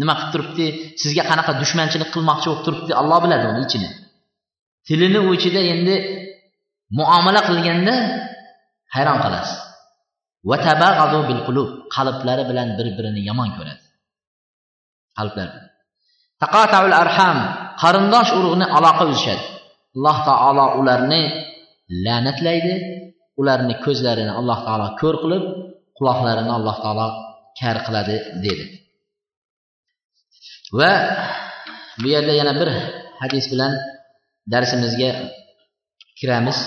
[0.00, 0.66] nima qilib turibdi
[1.02, 3.88] sizga qanaqa dushmanchilik qilmoqchi bo'lib turibdi alloh biladi uni ichini
[4.86, 5.94] tilini u ichida endi
[6.98, 7.94] muomala qilganda
[8.94, 9.58] hayron qolasiz.
[11.94, 13.81] Qalblari bilan bir birini yomon ko'radi.
[15.18, 15.48] Qalblar
[16.42, 17.38] taqataul arham
[17.82, 19.44] qarindosh urug'ni aloqa uzishadi
[19.96, 21.22] alloh taolo ularni
[22.04, 22.74] la'natlaydi
[23.40, 25.44] ularni ko'zlarini alloh taolo ko'r qilib
[25.98, 27.08] quloqlarini alloh taolo
[27.58, 28.64] kar qiladi dedi.
[30.78, 30.92] Va
[32.00, 32.68] bu yerda yana bir
[33.22, 33.72] hadis bilan
[34.52, 35.10] darsimizga
[36.18, 36.58] kiramiz.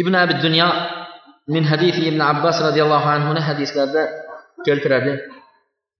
[0.00, 0.68] Ibn abi dunyo
[1.54, 4.02] min hadisi ibn abbos roziyallohu anhuni hadislarda
[4.66, 5.12] keltiradi.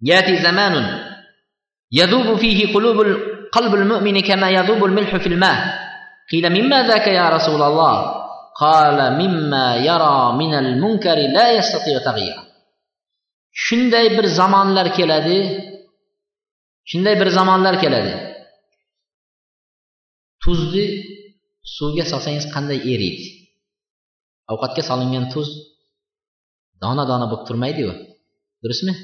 [0.03, 0.87] Yati zamanun.
[1.93, 3.83] فيه fihi qulubul qalbul
[4.29, 5.55] كما يذوب الملح في fil ma.
[6.31, 7.95] Qila mimma zaka ya rasululloh
[8.57, 12.53] qala mimma yara minal munkari la يستطيع تغييره
[13.53, 15.38] shunday bir zamonlar keladi.
[16.91, 18.12] Shunday bir zamonlar keladi.
[20.43, 20.87] Tuzni
[21.77, 23.25] suvga solsangiz qanday eriydi?
[24.53, 25.49] Ovqatga solingan tuz
[26.83, 27.93] dona dona bo'lib turmaydiyu.
[28.62, 28.95] Durustmi?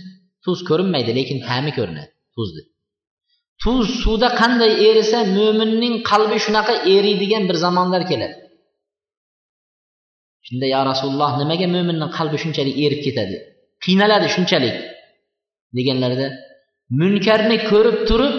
[0.44, 2.62] Tuz ko'rinmaydi lekin ta'mi ko'rinadi tuzni
[3.62, 8.36] tuz suvda qanday erisa mo'minning qalbi shunaqa eriydigan bir zamonlar keladi.
[10.46, 13.36] Shunda yo rasululloh nimaga mo'minni qalbi shunchalik erib ketadi?
[13.84, 14.76] Qiynaladi shunchalik
[15.76, 16.26] deganlarida
[17.00, 18.34] munkarni ko'rib turib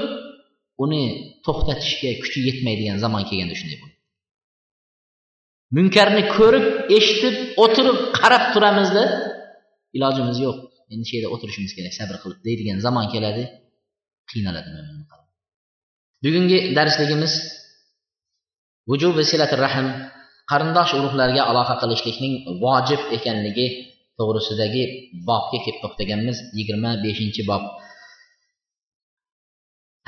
[0.83, 1.03] uni
[1.45, 3.97] to'xtatishga kuchi yetmaydigan zamon kelganda shunday bo'ladi
[5.77, 6.65] munkarni ko'rib
[6.97, 9.03] eshitib o'tirib qarab turamizda
[9.97, 10.57] ilojimiz yo'q.
[10.92, 13.44] endi shu yerda o'tirishimiz kerak sabr qilib deydigan zamon keladi
[14.30, 14.70] qiynaladi
[16.24, 17.32] bugungi darsligimiz
[18.90, 19.88] vujubi silati rahm
[20.50, 23.66] qarindosh urug'larga aloqa qilishlikning vojib ekanligi
[24.18, 24.82] to'g'risidagi
[25.28, 27.64] bobga kelib to'xtaganmiz yigirma beshinchi bob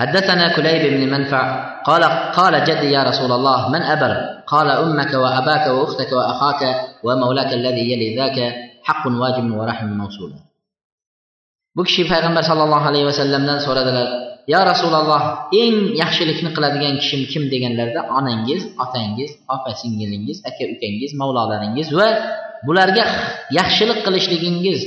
[0.00, 1.44] حدثنا كليب بن منفع
[1.88, 2.02] قال
[2.38, 4.12] قال جدي يا رسول الله من أبر
[4.52, 6.62] قال أمك وأباك وأختك وأخاك
[7.04, 8.38] ومولاك الذي يلي ذاك
[8.86, 10.32] حق واجب ورحم موصول
[11.75, 14.07] bu kishi payg'ambar sallallohu alayhi vasallamdan so'radilar
[14.53, 15.21] yo rasululloh
[15.61, 17.43] eng yaxshilikni qiladigan kishim kim?
[17.53, 22.07] deganlarida onangiz otangiz opa singilingiz aka ukangiz mavlolaringiz va
[22.67, 23.05] bularga
[23.59, 24.79] yaxshilik qilishligingiz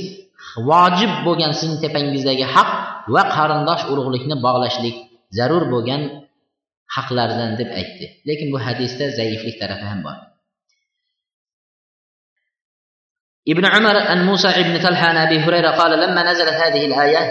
[0.69, 2.69] vojib bo'lgan sizni tepangizdagi haq
[3.13, 4.95] va qarindosh urug'likni bog'lashlik
[5.37, 6.01] zarur bo'lgan
[6.95, 8.05] haqlardan deb aytdi.
[8.27, 10.15] Lekin bu hadisda zaiflik tarafi ham bor.
[13.48, 17.22] ابن عمر عن موسى بن طلحة عن أبي هريرة قال لما نزلت هذه الآية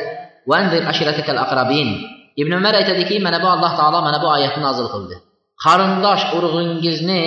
[0.47, 1.89] وأنذر عشيرتك الأقربين
[2.41, 5.15] ibn umar aytadiki mana bu alloh taolo mana bu oyatni nozil qildi
[5.65, 7.23] qarindosh urug'ingizni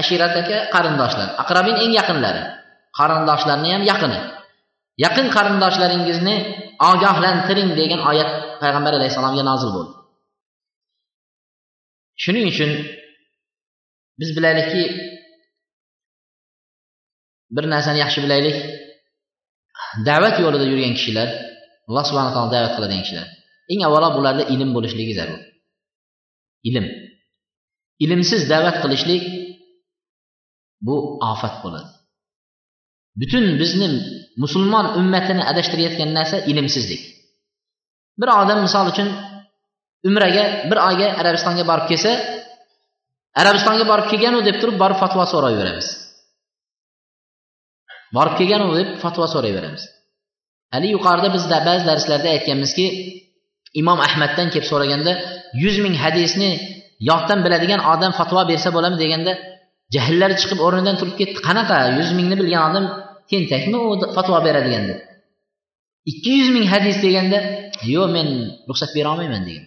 [0.00, 2.42] ashirataka qarindoshlar aqrabin eng yaqinlari
[2.98, 4.20] qarindoshlarni ham yaqini
[5.04, 6.36] yaqin qarindoshlaringizni
[6.90, 8.30] ogohlantiring degan oyat
[8.62, 9.94] payg'ambar alayhissalomga nozil bo'ldi
[12.22, 12.70] shuning uchun
[14.20, 14.82] biz bilaylikki
[17.55, 18.57] bir narsani yaxshi bilaylik.
[20.07, 21.27] Da'vat yo'lida yurgan kishilar
[21.89, 23.27] alloh subhana taolo da'vat qiladigan kishilar
[23.71, 25.39] eng avvalo bularda ilm bo'lishligi zarur.
[26.69, 26.85] Ilm.
[28.03, 29.23] Ilmsiz da'vat qilishlik
[30.87, 30.95] bu
[31.31, 31.89] ofat bo'ladi.
[33.19, 33.87] Butun bizni
[34.43, 37.01] musulmon ummatini adashtirayotgan narsa ilmsizlik.
[38.19, 39.09] Bir odam misol uchun
[40.07, 42.11] umraga bir oyga arabistonga borib kelsa
[43.41, 45.87] arabistonga borib kelganu deb turib borib fatvo so'rayveramiz
[48.15, 49.83] borib kelganmi deb fatvo so'rayveramiz.
[50.73, 52.85] Hali yuqorida bizda ba'zi darslarda aytganmizki
[53.81, 55.11] imom ahmaddan kelib so'raganda
[55.63, 56.51] yuz ming hadisni
[57.09, 59.31] yoddan biladigan odam fatvo bersa bo'ladimi deganda
[59.95, 61.37] jahllari chiqib o'rnidan turib ketdi.
[61.47, 62.85] Qanaqa yuz mingni bilgan odam
[63.31, 64.83] tentakmi u fatvo beradigan?
[64.89, 64.99] deb.
[66.11, 67.37] Ikki yuz ming hadis deganda
[67.93, 68.27] yo'q men
[68.69, 69.65] ruxsat bera olmayman degan.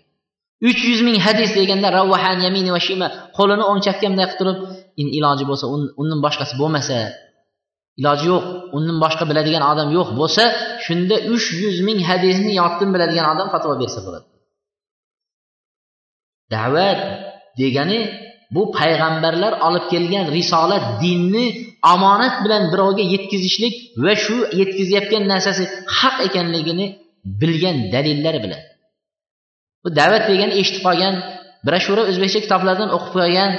[0.68, 3.06] Uch yuz ming hadis deganda ravvahan yamini va shima
[3.38, 4.58] qo'lini o'ng chapga bunday qilib turib
[5.18, 5.64] iloji bo'lsa
[6.00, 6.96] undan boshqasi bo'lmasa
[8.00, 8.44] iloji yo'q
[8.76, 10.44] undan boshqa biladigan odam yo'q bo'lsa
[10.84, 14.26] shunda uch yuz ming hadisni yoddan biladigan odam fatvo bersa bo'ladi.
[16.54, 17.00] Da'vat
[17.60, 18.00] degani
[18.54, 21.46] bu payg'ambarlar olib kelgan risolat dinni
[21.94, 23.74] omonat bilan birovga yetkazishlik
[24.04, 25.64] va shu yetkazayotgan narsasi
[25.98, 26.86] haq ekanligini
[27.40, 28.62] bilgan dalillar bilan.
[29.82, 31.14] Bu da'vat degani eshitib qolgan
[31.66, 33.50] broshura o'zbekcha kitoblardan o'qib qo'ygan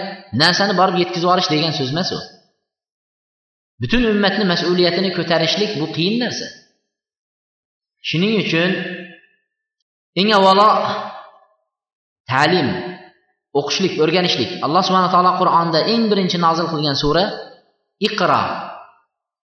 [0.42, 2.20] narsani borib yetkazib yuborish degan so'z emas u.
[3.82, 6.48] butun ummatni mas'uliyatini ko'tarishlik bu qiyin narsa.
[8.10, 8.70] Shuning uchun
[10.20, 10.70] eng avvalo
[12.32, 12.70] ta'lim
[13.60, 14.52] o'qishlik o'rganishlik.
[14.66, 17.26] Alloh subhana taolo qur'onda eng birinchi nozil qilgan sura
[18.08, 18.44] iqro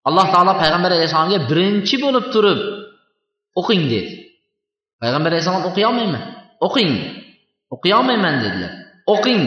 [0.08, 2.60] alloh taolo payg'ambar alayhissalomga birinchi bo'lib turib
[3.60, 4.12] o'qing dedi.
[5.02, 6.24] Payg'ambar alayhissalom o'qiy olmayman.
[6.68, 6.92] O'qing
[7.76, 8.72] o'qiy olmayman dedilar.
[9.14, 9.44] O'qing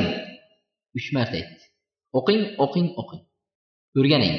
[0.97, 1.65] uch marta aytdi.
[2.19, 3.23] O'qing o'qing o'qing
[3.99, 4.35] o'rganing.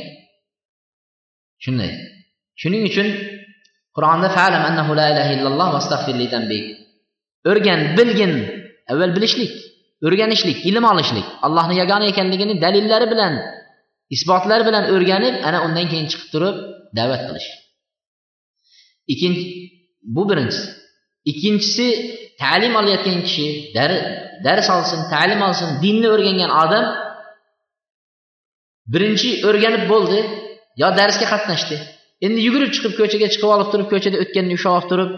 [1.63, 1.91] Shunday.
[2.61, 3.07] Shuning uchun
[3.95, 5.69] qur'onda falam annahu la ilaha illalloh
[7.49, 8.31] o'rgan bilgin
[8.91, 9.51] avval bilishlik
[10.05, 13.33] o'rganishlik ilm olishlik allohni yagona ekanligini dalillari bilan
[14.15, 16.55] isbotlar bilan o'rganib ana undan keyin chiqib turib
[16.97, 17.47] da'vat qilish.
[19.13, 19.43] Ikkinchi
[20.15, 20.67] bu birinchisi.
[21.31, 21.87] Ikkinchisi
[22.41, 23.47] ta'lim olayotgan kishi
[24.45, 26.85] dars olsin ta'lim olsin dinni o'rgangan odam
[28.93, 30.19] birinchi o'rganib bo'ldi
[30.81, 31.75] yo darsga qatnashdi.
[32.25, 35.11] Endi yugurib chiqib ko'chaga chiqib olib turib ko'chada o'tganni ushlab olib turib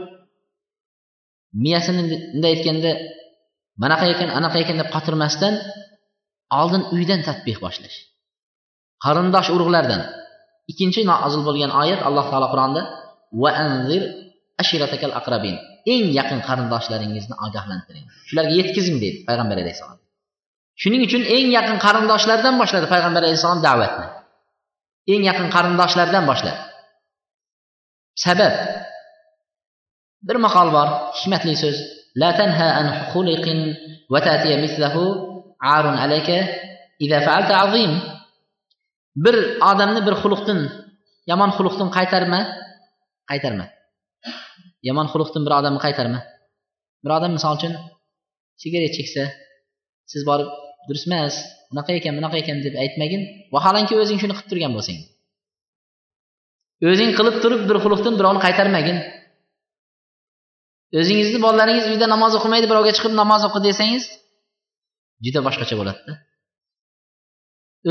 [1.64, 2.02] miyasini
[2.34, 2.92] bunday aytganda
[3.84, 5.54] manaqa ekan anaqa ekan deb qotirmasdan
[6.60, 7.98] oldin uydan tadbih boshlash.
[9.06, 10.02] Qarindosh urug'lardan.
[10.72, 12.82] Ikkinchi nozil bo'lgan oyat alloh taolo qur'onda
[13.42, 14.02] va anzir
[14.62, 15.56] ashiratakal aqrabin
[15.94, 20.00] eng yaqin qarindoshlaringizni ogohlantiring shularga yetkazing deydi payg'ambar alayhissalom.
[20.82, 24.06] Shuning uchun eng yaqin qarindoshlardan boshladi payg'ambar alayhissalom da'vatni.
[25.14, 26.54] Eng yaqin qarindoshlardan boshla
[28.24, 28.54] sabab?
[30.28, 30.88] Bir maqol bor
[31.18, 31.78] hikmatli so'z.
[32.22, 33.60] La tanha an xuliqin
[34.14, 35.04] va tatiya mislahu
[35.76, 36.38] arun alayka
[37.04, 37.92] idza fa'alta azim.
[39.24, 39.36] Bir
[39.72, 40.60] odamni bir xulqdan
[41.30, 42.40] yomon xulqdan qaytarma
[43.30, 43.66] qaytarma.
[44.88, 46.20] Yomon xulqdan bir odamni qaytarma.
[47.04, 47.74] Bir odam misol uchun
[48.62, 49.24] sigaret cheksa
[50.12, 50.50] siz borib
[50.88, 51.36] durust emas
[51.76, 53.22] bunaqa ekan bunaqa ekan deb aytmagin.
[53.56, 55.00] Vaholanki o'zing shuni qilib turgan bo'lsang.
[56.92, 58.98] O'zing qilib turib bir xulqdan birovni qaytarmagin.
[61.00, 64.04] O'zingizni bolalaringiz uyda namoz o'qimaydi birovga chiqib namoz o'qi desangiz
[65.26, 66.14] juda boshqacha bo'ladida.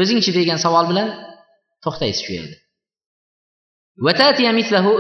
[0.00, 1.08] O'zingchi degan savol bilan
[1.84, 2.56] to'xtaysiz shu yerda.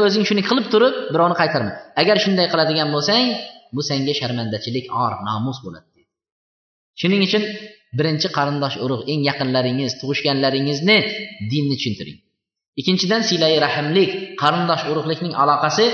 [0.06, 1.72] O'zing shuni qilib turib birovni qaytarma.
[2.00, 3.24] Agar shunday qiladigan bo'lsang
[3.74, 6.00] bu senga sharmandachilik or nomus bo'ladi.
[7.00, 7.42] Shuning uchun
[7.98, 10.98] birinchi qarindosh urug' eng yaqinlaringiz tug'ishganlaringizni
[11.52, 12.18] dinni tushuntiring.
[12.80, 14.10] Ikkinchidan siylai rahmlik
[14.42, 15.86] qarindosh urug'likning aloqasi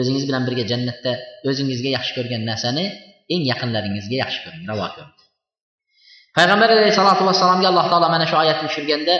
[0.00, 1.12] o'zingiz bilan birga jannatda
[1.50, 2.84] o'zingizga yaxshi ko'rgan narsani
[3.32, 4.64] eng yaqinlaringizga yaxshi ko'ring.
[4.70, 5.14] Ravo ko'ring
[6.36, 9.14] payg'ambar alayhissalotu vassalomga alloh taolo mana shu oyatni tushirganda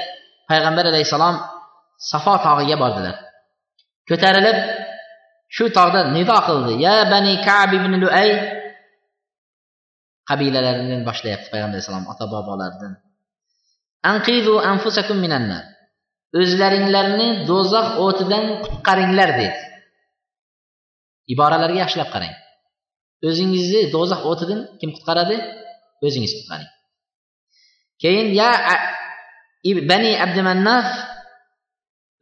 [0.50, 1.36] payg'ambar alayhissalom
[2.10, 3.16] safo tog'iga bordilar.
[4.08, 4.58] Ko'tarilib
[5.56, 6.74] shu tog'da nido qildi.
[6.86, 8.28] Ya bani kab ibn luay
[10.30, 12.92] qabilalaridan boshlayapti payg'ambar alayhissalom ota bobolaridan
[14.12, 15.64] anqizu anfusakum minannar.
[16.40, 19.58] O'zlaringlarni do'zax o'tidan qutqaringlar dedi.
[21.32, 22.34] Iboralarga yaxshilab qarang.
[23.28, 25.36] O'zingizni do'zax o'tidan kim qutqaradi?
[26.06, 26.70] O'zingiz qutqaring.
[28.02, 28.50] Keyin ya
[29.90, 30.88] bani abdumannaf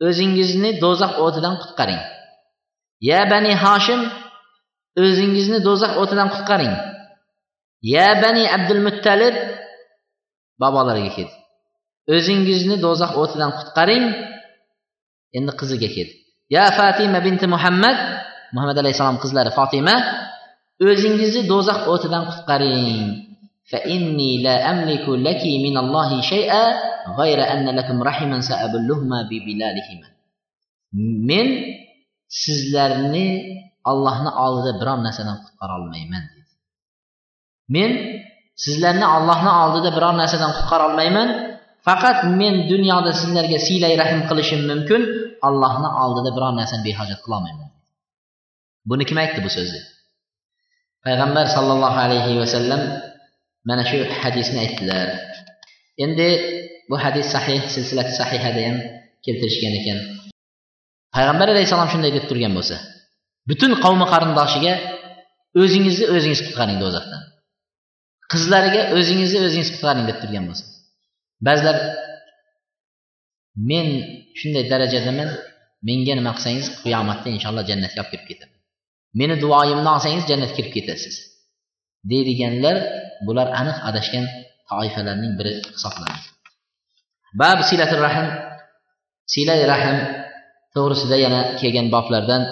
[0.08, 2.02] o'zingizni do'zax o'tidan qutqaring.
[3.10, 4.00] Ya bani hoshim
[5.02, 6.74] o'zingizni do'zax o'tidan qutqaring.
[7.93, 9.35] ya bani abdul muttalib
[10.61, 11.35] bobolariga keldi
[12.15, 14.05] o'zingizni do'zax o'tidan qutqaring
[15.37, 16.15] endi qiziga keldi
[16.55, 17.97] ya fatima binti muhammad
[18.55, 19.95] muhammad alayhissalom qizlari fotima
[20.89, 23.29] o'zingizni do'zax o'tidan qutqaring
[23.71, 26.63] فإني لا أملك لك من الله شيئا
[27.19, 30.07] غير أن لكم رحما سأبلهما ببلالهما
[31.29, 31.47] men
[32.41, 33.27] sizlarni
[33.91, 36.42] ollohni oldida biron narsadan qutqara olmayman dedi
[37.68, 37.90] men
[38.64, 41.28] sizlarni ollohni oldida biror narsadan qutqara olmayman
[41.86, 45.02] faqat men dunyoda sizlarga siylay rahm qilishim mumkin.
[45.48, 47.68] Allohni oldida biror narsani behojat qilolmayman.
[48.88, 49.80] Buni kim aytdi bu so'zni?
[51.04, 52.82] Payg'ambar sollallohu alayhi vasallam
[53.68, 55.08] mana shu hadisni aytdilar.
[56.04, 56.28] Endi
[56.90, 58.76] bu hadis sahih silsilati sahihada ham
[59.24, 59.98] keltirishgan ekan.
[61.14, 62.76] Payg'ambar alayhissalom shunday deb turgan bo'lsa
[63.50, 64.74] butun qavmi qarindoshiga
[65.60, 67.22] o'zingizni o'zingiz qutqaring do'zaxdan.
[68.34, 70.64] Qizlariga o'zingizni o'zingiz qutqaring deb turgan bo'lsa.
[71.46, 71.76] Ba'zilar
[73.70, 73.86] men
[74.38, 75.28] shunday darajadaman
[75.88, 78.54] menga nima qilsangiz qiyomatda inshaalloh jannatga olib kirib ketaman
[79.20, 81.16] meni duoyimni olsangiz jannatga kirib ketasiz.
[82.10, 82.76] Deydiganlar
[83.26, 84.24] bular aniq adashgan
[84.70, 86.26] toifalarning biri hisoblanadi.
[87.40, 88.28] Bab silatul rahm
[89.32, 89.98] silai rahm
[90.74, 92.42] to'g'risida yana kelgan boblardan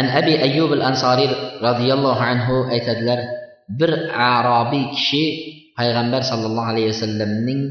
[0.00, 1.30] an abi ayyub al ansoriy
[1.66, 3.18] roziyallohu anhu aytadilar
[3.79, 3.91] bir
[4.33, 5.23] arobiy kishi
[5.77, 7.61] payg'ambar sollallohu alayhi vasallamning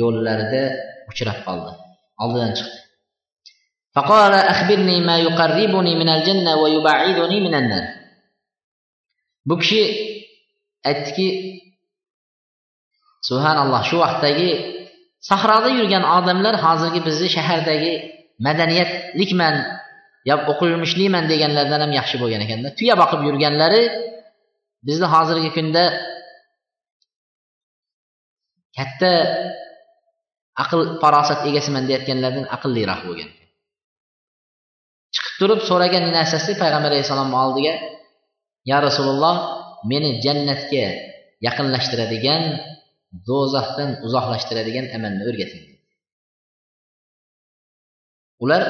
[0.00, 0.62] yo'llarida
[1.10, 1.72] uchrab qoldi
[2.24, 2.78] oldidan chiqdi
[3.96, 7.84] فقال أخبرني ما يقربني من الجنة ويبعدني من النار
[9.48, 9.82] bu kishi
[10.88, 11.28] aytdiki
[13.28, 14.50] subhanalloh shu vaqtdagi
[15.28, 17.94] sahroda yurgan odamlar hozirgi bizni shahardagi
[18.46, 19.54] madaniyatlikman
[20.28, 23.82] yo o'qilmishliman deganlardan ham yaxshi bo'lgan ekanda tuya boqib yurganlari
[24.87, 25.83] bizni hozirgi kunda
[28.77, 29.11] katta
[30.63, 33.29] aql farosat egasiman deyayotganlardan aqlliroq bo'lgan.
[35.13, 37.73] Chiqib turib so'ragan narsasi payg'ambar alayhissalomni oldiga
[38.69, 39.35] ya rasululloh
[39.91, 40.85] meni jannatga
[41.45, 42.43] yaqinlashtiradigan
[43.27, 45.63] do'zaxdan uzoqlashtiradigan amalni o'rgating.
[48.43, 48.61] Ular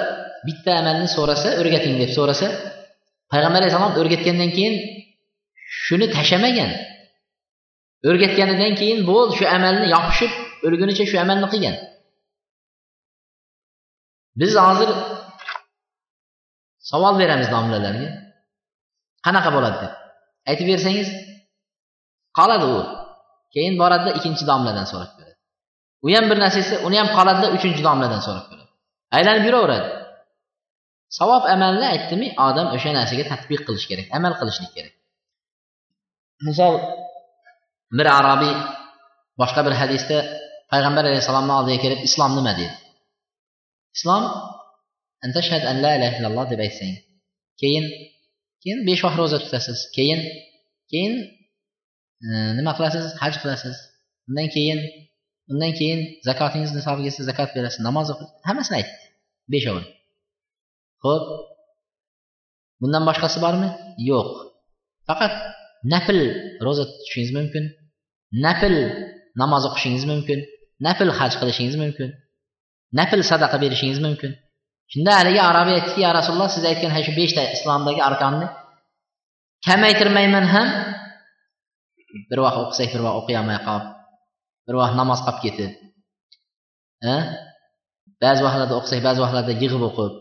[0.48, 2.48] bitta amalni so'rasa o'rgating deb so'rasa
[3.32, 4.76] payg'ambar alayhissalom o'rgatgandan keyin
[5.86, 6.72] shuni tashlamagan
[8.10, 10.32] o'rgatganidan keyin bo'ldi shu amalni yopishib
[10.66, 11.76] o'lgunicha shu amalni qilgan.
[14.40, 14.90] Biz hozir
[16.90, 18.10] savol beramiz domlalarga.
[19.26, 19.94] Qanaqa bo'ladi deb.
[20.50, 21.08] Aytib bersangiz
[22.38, 22.78] qoladi u.
[23.54, 25.32] Keyin boradida ikkinchi domladan so'rab beradi
[26.06, 28.72] u ham bir narsa esa uni ham qoladida uchinchi domladan so'rab beradi
[29.18, 29.90] aylanib yuraveradi.
[31.18, 34.94] Savob amalni aytdimi odam o'sha narsaga tadbiq qilish kerak amal qilishlik kerak.
[36.48, 36.76] Misol
[37.98, 38.56] bir arabiy
[39.42, 40.18] boshqa bir hadisda
[40.72, 42.54] payg'ambar alayhissalomni oldiga kelib islom nima?
[42.60, 42.76] deydi.
[43.98, 44.24] Islom
[45.26, 46.94] antashhad an la ilaha illalloh deb aytsang
[47.62, 47.86] keyin
[48.62, 49.80] keyin besh vaqt ro'za tutasiz.
[49.98, 50.20] Keyin
[50.92, 51.14] keyin
[52.26, 52.28] e,
[52.58, 53.06] nima qilasiz?
[53.22, 53.78] Haj qilasiz.
[54.30, 54.80] Undan keyin
[55.52, 58.96] undan keyin zakotingiz nisobiga siz zakot berasiz namoz o'qiysiz hammasini aytdi.
[59.54, 59.90] Beshovini
[61.06, 61.26] ho'p
[62.82, 63.70] bundan boshqasi bormi?
[64.10, 64.30] Yo'q.
[65.10, 65.34] Faqat
[65.94, 66.18] nafl
[66.66, 67.64] ro'za tutishingiz mumkin.
[68.46, 68.76] Nafl
[69.42, 70.40] namoz o'qishingiz mumkin.
[70.86, 72.10] Nafl haj qilishingiz mumkin.
[73.00, 74.32] Nafl sadaqa berishingiz mumkin.
[74.92, 78.48] Shunda haligi arabiy aytdiki ya rasululloh siz aytgan shu beshta islomdagi arkonni
[79.68, 80.68] kamaytirmayman ham.
[82.30, 83.86] Bir vaqt o'qisak bir vaqt o'qiy olmay qolib
[84.68, 85.72] bir vaqt namoz qolib ketib.
[88.24, 90.14] Ba'zi vaqtlarda o'qisak ba'zi vaqtlarda yig'ib o'qib.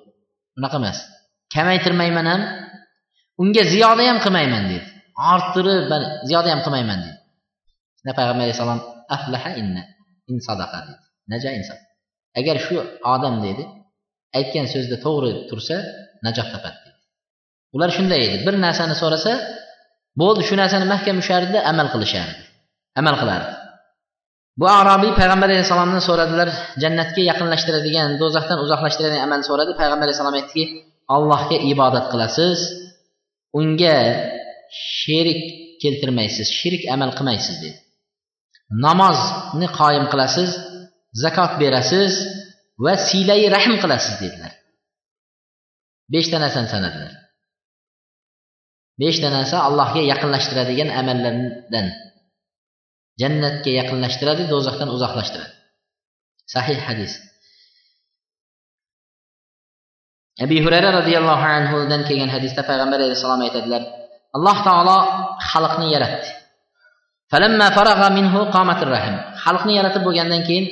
[0.58, 0.98] Unaqa emas.
[1.54, 2.42] Kamaytirmayman ham
[3.42, 4.86] unga ziyoda ham qilmayman dedi.
[5.34, 5.84] Orttirib
[6.28, 7.18] ziyoda ham qilmayman deydi.
[7.98, 8.80] Shunda payg'ambar alayhissalom
[9.16, 9.82] aflaha inna
[10.30, 11.04] in sadaqa deydi.
[11.32, 11.78] Naja inson.
[12.40, 12.76] Agar shu
[13.14, 13.64] odam dedi
[14.38, 15.76] aytgan so'zda to'g'ri tursa
[16.26, 16.98] najot topadi deydi.
[17.76, 18.36] Ular shunday edi.
[18.46, 19.32] Bir narsani so'rasa
[20.20, 22.42] bo'ldi shu narsani mahkam ushlardida amal qilishardi.
[23.00, 23.52] Amal qilardi.
[24.60, 26.48] Bu arobiy payg'ambar alayhissalomdan so'radilar
[26.82, 29.72] jannatga yaqinlashtiradigan do'zaxdan uzoqlashtiradigan amalni so'radi.
[29.80, 30.64] Payg'ambar alayhissalom aytdiki
[31.14, 32.58] allohga ibodat qilasiz
[33.60, 33.98] unga
[34.98, 35.40] sherik
[35.82, 37.78] keltirmaysiz shirik amal qilmaysiz dedi.
[38.86, 40.50] Namozni qoyim qilasiz
[41.22, 42.14] zakot berasiz
[42.84, 44.52] va siylai rahm qilasiz dedilar.
[46.14, 47.12] Beshta narsani sanadilar.
[49.02, 51.86] Beshta narsa allohga yaqinlashtiradigan amallardan.
[53.20, 55.54] Jannatga yaqinlashtiradi do'zaxdan uzoqlashtiradi.
[56.54, 57.12] Sahih hadis.
[60.44, 63.82] Abi hurayra roziyallohu anhudan kelgan hadisda payg'ambar alayhissalom aytadilar
[64.36, 64.98] alloh taolo
[65.50, 66.28] xalqni yaratdi.
[69.44, 70.66] Xalqni yaratib bo'lgandan keyin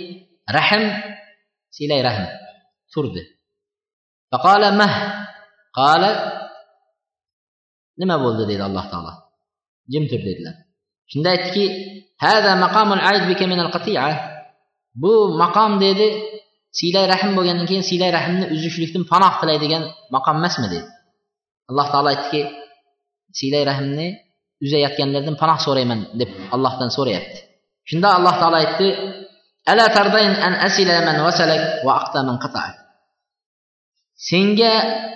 [0.56, 0.84] rahm
[1.76, 2.24] siylay rahm
[2.92, 3.22] turdi.
[4.80, 4.92] Mah?
[5.78, 6.10] Qala
[8.00, 8.42] nima bo'ldi?
[8.50, 9.12] dedi alloh taolo.
[9.92, 10.54] Jim tur dedilar.
[11.10, 11.64] Shunda aytdiki
[15.02, 16.06] bu maqom dedi
[16.78, 19.82] siylay rahm bo'lgandan keyin siylay rahmni uzishlikdan panoh tilaydigan
[20.14, 20.66] maqom emasmi?
[20.74, 20.86] dedi.
[21.70, 22.40] Alloh taolo aytdiki
[23.38, 24.06] siylay rahmni
[24.64, 27.38] uzayotganlardan panoh so'rayman deb allohdan so'rayapti.
[27.88, 28.88] Shunda alloh taolo aytdi
[29.70, 32.88] ala tardayn an asila man vasalak wa aqta man qata'ak
[34.18, 34.72] senga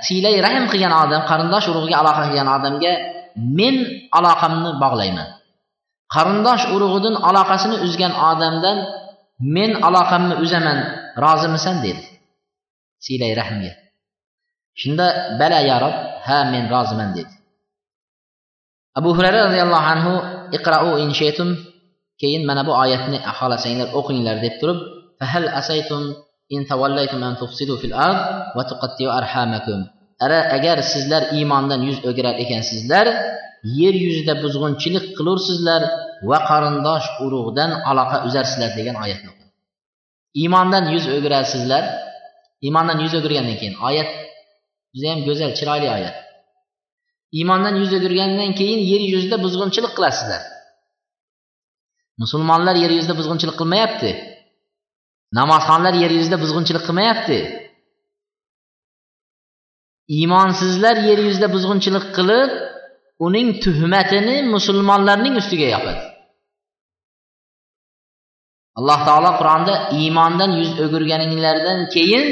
[0.06, 2.92] siylay rahm qilgan odam qarindosh urug'iga aloqa qilgan odamga
[3.58, 3.74] men
[4.18, 5.28] aloqamni bog'layman.
[6.14, 8.78] Qarindosh urug'idan aloqasini uzgan odamdan
[9.56, 10.78] men aloqamni uzaman
[11.24, 12.02] rozimisan dedi
[13.04, 13.72] siylay rahmga.
[14.80, 15.06] Shunda
[15.40, 15.96] bala ya rob
[16.26, 17.32] ha men roziman dedi.
[18.99, 20.12] Abu hurayra roziyallohu anhu
[20.57, 21.49] iqrau inshaytum
[22.20, 24.78] keyin mana bu oyatni xohlasanglar o'qinglar deb turib
[25.20, 26.03] fahal asaytum
[26.55, 28.18] in tawallaytum an tufsidu fil ard
[28.57, 29.80] va tuqattiu arhamakum
[30.24, 33.07] ara agar sizlar iymondan yuz o'girar ekansizlar
[33.80, 35.82] yer yuzida buzg'unchilik qilursizlar
[36.30, 39.51] va qarindosh urug'dan aloqa uzarsizlar degan oyatni o'qidi
[40.40, 41.84] iymondan yuz o'girasizlar
[42.66, 44.11] iymondan yuz o'girgandan keyin oyat
[44.95, 46.16] judayam go'zal chiroyli oyat.
[47.39, 50.43] Iymondan yuz o'girgandan keyin yer yuzida buzg'unchilik qilasizlar.
[52.22, 54.11] Musulmonlar yer yuzida buzg'unchilik qilmayapti.
[55.39, 57.39] Namozxonlar yer yuzida buzg'unchilik qilmayapti.
[60.18, 62.51] Iymonsizlar yer yuzida buzg'unchilik qilib
[63.26, 66.03] uning tuhmatini musulmonlarning ustiga yopadi.
[68.78, 72.26] Alloh taolo qur'onda iymondan yuz o'girganinglardan keyin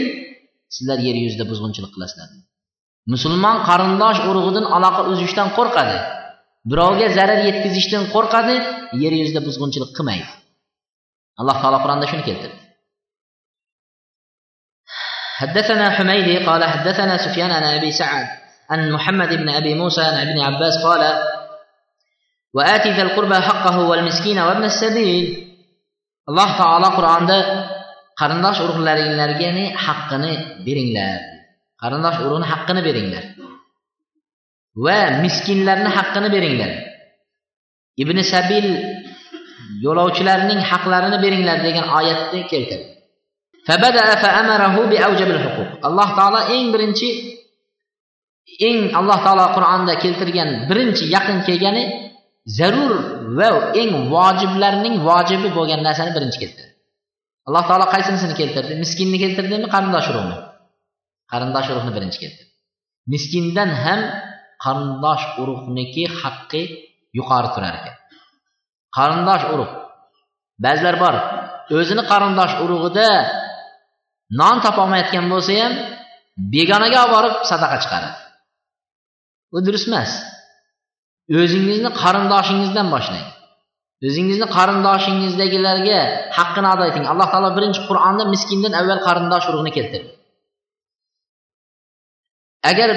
[0.75, 2.29] sizlar yer yuzida buzg'unchilik qilasizlar.
[3.14, 5.98] musulmon qarindosh urug'idan aloqa uzishdan qo'rqadi
[6.70, 8.56] birovga zarar yetkazishdan qo'rqadi
[9.04, 10.28] yer yuzida buzg'unchilik qilmaydi
[11.40, 12.60] alloh taolo qur'onda shuni keltirdi
[15.42, 18.28] حدثنا حميدي قال حدثنا سفيان عن ابي سعد
[18.70, 21.02] عن محمد بن ابي موسى عن ابن عباس قال
[22.54, 25.46] وآت ذا القربى حقه والمسكين وابن السبيل
[26.30, 27.38] alloh taolo qur'onda
[28.20, 29.50] qarindosh urug'laringlarga
[29.86, 30.34] haqqini
[30.66, 31.20] beringlar
[31.83, 33.25] Qarindosh urug'ni haqqini beringlar.
[34.85, 36.71] Va miskinlarni haqqini beringlar.
[38.03, 38.67] Ibn sabil
[39.85, 42.87] yo'lovchilarning haqlarini beringlar degan oyatni keltirdi.
[45.89, 47.09] Alloh taolo eng birinchi
[48.69, 51.85] eng alloh taolo qur'onda keltirgan birinchi yaqin kelgani
[52.59, 52.93] zarur
[53.39, 53.49] va
[53.83, 56.73] eng vojiblarning vojibi bo'lgan narsani birinchi keltirdi.
[57.49, 58.73] Alloh taolo qaysinisini keltirdi?
[58.83, 60.37] Miskinni keltirdimi qarindosh urug'ni?
[61.31, 62.51] Qarindosh urug'ni birinchi keltirdi
[63.13, 64.01] miskindan ham
[64.65, 66.63] qarindosh urug'niki haqqi
[67.19, 67.97] yuqori turar ekan.
[68.97, 69.75] Qarindosh urug'
[70.65, 71.15] ba'zilar bor
[71.79, 73.09] o'zini qarindosh urug'ida
[74.41, 75.73] non topolmayotgan bo'lsa ham
[76.55, 78.19] begonaga olib borib sadaqa chiqaradi.
[79.53, 80.11] Bu durust emas.
[81.41, 83.27] O'zingizni qarindoshingizdan boshlang.
[84.07, 86.01] O'zingizni qarindoshingizdagilarga
[86.39, 87.05] haqqini ado eting.
[87.13, 90.11] Alloh taolo birinchi qur'onda miskindan avval qarindosh urug'ini keltirdi.
[92.71, 92.91] Agar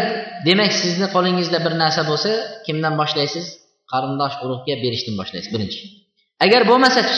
[0.48, 2.30] demak sizni qo'lingizda bir narsa bo'lsa
[2.66, 3.46] kimdan boshlaysiz?
[3.92, 5.80] Qarindosh urug'ga berishdan boshlaysiz birinchi.
[6.46, 7.18] Agar bo'lmasachi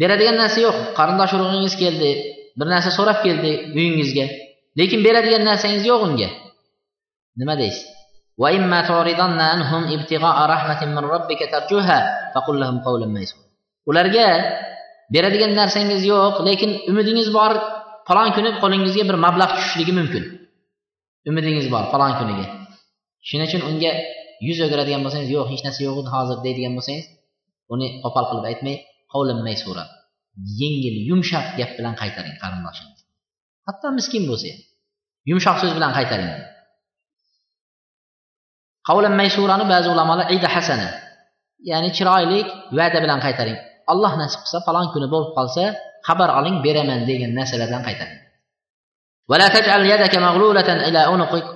[0.00, 0.76] beradigan narsa yo'q.
[0.98, 2.10] Qarindosh urug'ingiz keldi
[2.58, 4.26] bir narsa so'rab keldi uyingizga.
[4.78, 6.28] Lekin beradigan narsangiz yo'q unga.
[7.40, 7.84] Nima deysiz?
[13.90, 14.26] Ularga
[15.14, 17.52] beradigan narsangiz yo'q lekin umidingiz bor
[18.08, 20.24] falon kuni qo'lingizga bir mablag' tushishligi mumkin.
[21.30, 22.46] Umidingiz bor falon kuniga.
[23.28, 23.92] Shuning uchun unga
[24.46, 27.06] yuz o'giradigan bo'lsangiz yo'q hech narsa yo'q edi hozir deydigan bo'lsangiz
[27.74, 28.76] uni qo'pol qilib aytmay
[29.12, 29.88] hovlinmay so'rab
[30.60, 33.00] yengil yumshoq gap bilan qaytaring qarindoshingiz
[33.66, 34.60] hatto miskin bo'lsa ham.
[35.30, 36.30] Yumshoq so'z bilan qaytaring.
[38.88, 40.88] Qavlan maysurani ba'zi ulamolar ida hasana.
[41.70, 42.40] Ya'ni chiroyli
[42.78, 43.58] va'da bilan qaytaring.
[43.92, 45.64] Alloh nasib qilsa falon kuni bo'lib qolsa
[46.06, 48.18] xabar oling beraman degan narsalardan qaytaring.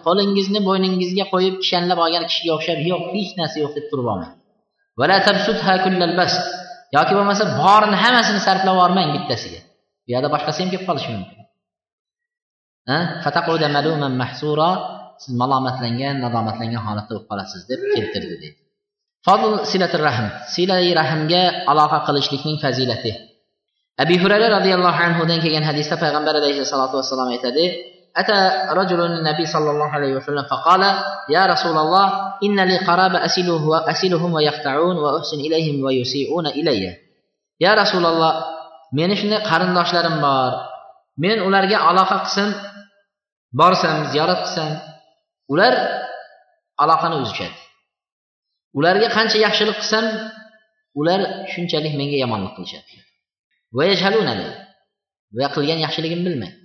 [0.06, 4.32] Qo'lingizni bo'yningizga qo'yib kishanlab olgan kishiga o'xshab yo'q hech narsa yo'q deb turib olmang.
[6.96, 9.60] Yoki bo'lmasa borini hammasini sarflab yubormang bittasiga.
[10.04, 11.38] Bu yoqda boshqasi ham kelib qolishi mumkin.
[15.22, 18.48] Siz malomatlangan nadomatlangan holatda bo'lib qolasiz deb keltirdi deydi.
[19.26, 20.26] Fozil silatir rahm.
[20.54, 23.12] Silai rahmga aloqa qilishlikning fazilati.
[24.03, 27.65] abi hurayra roziyallohu anhudan kelgan hadisda payg'ambar alayhissalotu vassalom aytadi
[28.11, 28.39] أتى
[28.79, 30.83] رجل النبي صلى الله عليه وسلم فقال
[31.35, 32.05] يا رسول الله
[32.43, 36.83] إن لي قرابة أسله أسلهم ويقطعون وأحسن إليهم ويسيئون إلي
[37.63, 38.33] يا رسول الله
[38.91, 40.51] meni shunday qarindoshlarim bor
[41.23, 42.49] men ularga aloqa qilsam
[43.59, 44.69] borsam ziyorat qilsam
[45.53, 45.73] ular
[46.83, 47.57] aloqani uzishadi
[48.77, 50.05] ularga qancha yaxshilik qilsam
[50.99, 51.19] ular
[51.53, 52.93] shunchalik menga yomonlik qilishadi
[55.36, 56.58] Va qilgan yaxshiligimni bilmaydi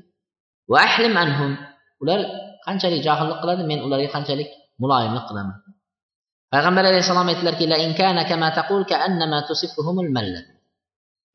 [0.71, 1.51] va ahlim anhum.
[2.01, 2.19] Ular
[2.65, 4.49] qanchalik johillik qiladi men ularga qanchalik
[4.81, 5.57] muloyimlik qilaman.
[6.53, 7.65] Payg'ambar alayhissalom aytdilarki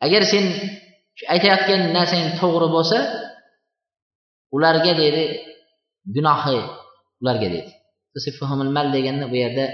[0.04, 0.44] agar sen
[1.32, 2.98] aytayotgan narsang to'g'ri bo'lsa
[4.56, 5.24] ularga deydi
[6.16, 6.60] gunohi
[7.22, 7.72] ularga deydi
[8.76, 9.64] mal deganda bu yerda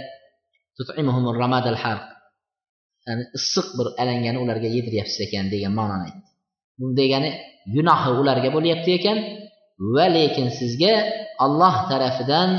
[3.06, 6.28] ya'ni issiq bir alangani ularga yediryapsiz ekan degan ma'noni aytdi.
[6.78, 7.30] Bu degani
[7.74, 9.18] gunohi ularga bo'lyapti ekan
[9.94, 10.94] va lekin sizga
[11.44, 12.50] Alloh tarafidan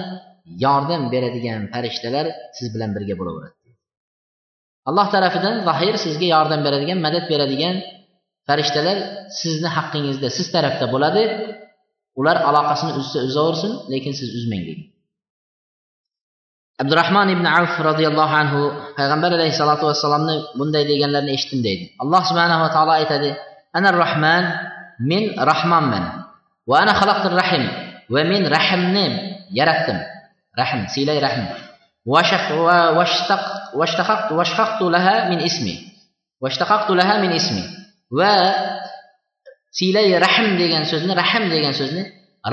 [0.66, 2.26] yordam beradigan farishtalar
[2.58, 3.58] siz bilan birga bo'laveradi.
[4.90, 7.76] Alloh tarafidan zahir sizga yordam beradigan madad beradigan
[8.48, 8.98] farishtalar
[9.42, 11.24] sizni haqqingizda siz tarafda bo'ladi.
[12.20, 14.93] Ular aloqasini uzsa uzaversin lekin siz uzmang degan
[16.82, 18.62] abdurahmon ibn avf roziyallohu anhu
[18.98, 21.86] payg'ambar alayhissalotu vassalomni bunday deganlarini eshitdim deydi.
[22.04, 23.30] Alloh subhanava taolo aytadi
[23.78, 24.44] ana rahman
[25.10, 26.04] men rahmonman
[26.70, 27.64] va ana xalaqtir rahim
[28.14, 29.06] va men rahimni
[29.60, 29.98] yaratdim.
[30.60, 31.46] Rahm siylay rahm
[34.40, 35.76] vashqaqtu laha min ismi.
[36.44, 37.64] Vashqaqtu laha min ismi.
[38.18, 38.34] Va
[39.78, 42.04] siylay rahm degan so'zni rahm degan so'zni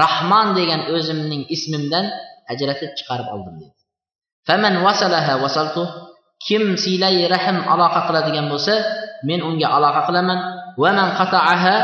[0.02, 2.04] rahmon degan o'zimning ismimdan
[2.52, 3.79] ajratib chiqarib oldim deydi
[4.48, 5.82] faman vasalaha vasaltu
[6.46, 8.74] kim siylay rahm aloqa qiladigan bo'lsa
[9.28, 10.38] men unga aloqa qilaman.
[10.80, 11.74] Va man qata'aha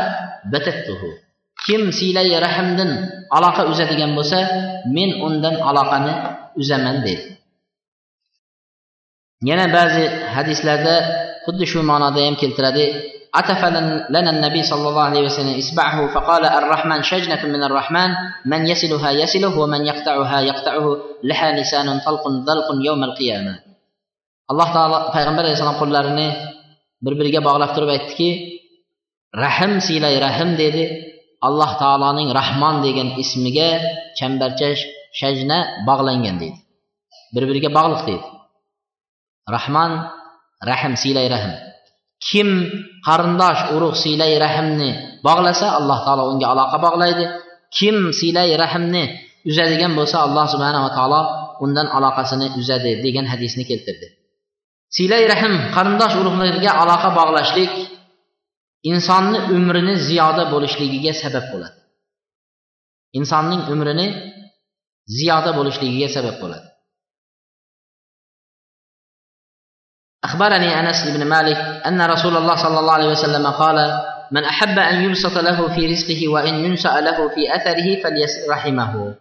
[0.51, 1.09] batattuhu
[1.65, 2.91] kim siylay rahmdan
[3.37, 4.39] aloqa uzadigan bo'lsa
[4.95, 6.13] men undan aloqani
[6.61, 7.25] uzaman dedi
[9.49, 10.05] yana ba'zi
[10.35, 10.95] hadislarda
[11.45, 12.85] xuddi shu ma'noda ham keltiradi.
[13.35, 13.65] عتف
[14.09, 18.09] لنا النبي صلى الله عليه وسلم إسبعه فقال الرحمن شجنة من الرحمن
[18.45, 23.59] من يسلها يسله ومن يقطعها يقطعه لها لسان طلق ضلق يوم القيامة.
[24.51, 26.35] الله تعالى في غنبر عليه قل لنا
[27.01, 28.19] بربرقى بغلاف تربيتك
[29.35, 30.85] رحم سيلي رحم ديدي
[31.43, 33.57] الله تعالى رحمان ديجن اسمك
[34.19, 34.79] كمبرتش
[35.13, 36.59] شجنة بغلنجن ديدي
[37.35, 38.23] بربرقى بغلاف ديدي
[39.49, 39.91] رحمن
[40.63, 41.76] رحم سيلي رحم, سيلا رحم.
[42.25, 42.49] Kim
[43.07, 44.89] qarindosh urug' siylay rahimni
[45.27, 47.25] bog'lasa alloh taolo unga aloqa bog'laydi.
[47.77, 49.03] Kim siylay rahimni
[49.49, 51.21] uzadigan bo'lsa alloh subhanava taolo
[51.65, 54.07] undan aloqasini uzadi degan hadisni keltirdi.
[54.95, 57.73] Siylay rahim qarindosh urug'larga aloqa bog'lashlik
[58.91, 61.77] insonni umrini ziyoda bo'lishligiga sabab bo'ladi.
[63.19, 64.07] Insonning umrini
[65.17, 66.66] ziyoda bo'lishligiga sabab bo'ladi.
[70.23, 73.77] أخبرني أنس بن مالك أن رسول الله صلى الله عليه وسلم قال
[74.31, 79.15] من أحب أن يبسط له في رزقه وإن ينشأ له في أثره فليرحمه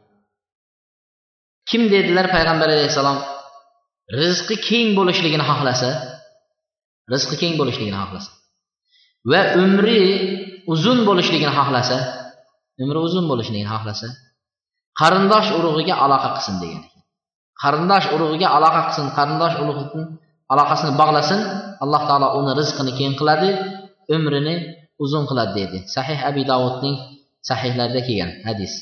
[1.73, 3.19] كم ديد لر پیغمبر عليه السلام
[4.15, 6.21] رزق كين بولش لگن حقلسة
[7.13, 8.31] رزق كين بولش لگن حقلسة
[9.25, 10.07] و عمري
[10.71, 11.99] uzun بولش لگن حقلسة
[12.81, 14.09] عمري uzun بولش لگن حقلسة
[14.97, 16.85] قرنداش اروغيگه علاقه قسن ديگن
[17.63, 20.09] قرنداش اروغيگه علاقه قسن قرنداش اروغيگه
[20.53, 21.41] aloqasini bog'lasin
[21.85, 23.51] alloh taolo uni rizqini keng qiladi
[24.15, 24.55] umrini
[25.05, 26.97] uzun qiladi deydi sahih abi davudning
[27.49, 28.73] sahihlarida kelgan hadis.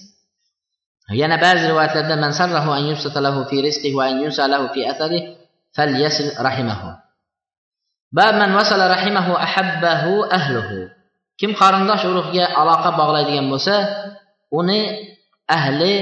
[1.12, 4.80] Yana ba'zi rivoyatlarda man sarrahu an yubsata lahu fi rizqihi va an yusa lahu fi
[4.92, 5.36] atharihi
[5.76, 6.96] falyasil rahimahu.
[8.08, 10.88] Ba man vasala rahimahu ahabbahu ahluhu.
[11.36, 13.74] Kim qarindosh urug'ga aloqa bog'laydigan bo'lsa
[14.58, 14.80] uni
[15.56, 15.92] ahli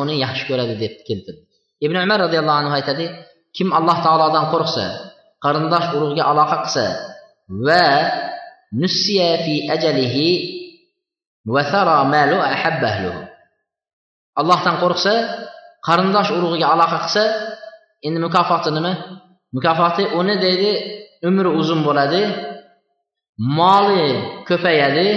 [0.00, 1.42] uni yaxshi ko'radi deb keltirdi.
[1.86, 3.04] İbn umar roziyallohu anhu aytadi
[3.56, 4.84] kim alloh taolodan qo'rqsa
[5.44, 6.86] qarindosh urug'ga aloqa qilsa
[7.66, 7.86] va
[8.80, 10.28] nussiya fi ajalihi
[11.54, 13.20] va sara malu ahabbahluhu
[14.40, 15.14] allohdan qo'rqsa
[15.86, 17.24] qarindosh urug'iga aloqa qilsa
[18.06, 18.92] endi mukofoti nima?
[19.56, 20.70] Mukofoti uni deydi
[21.28, 22.22] umri uzun bo'ladi
[23.58, 24.08] moli
[24.48, 25.08] ko'payadi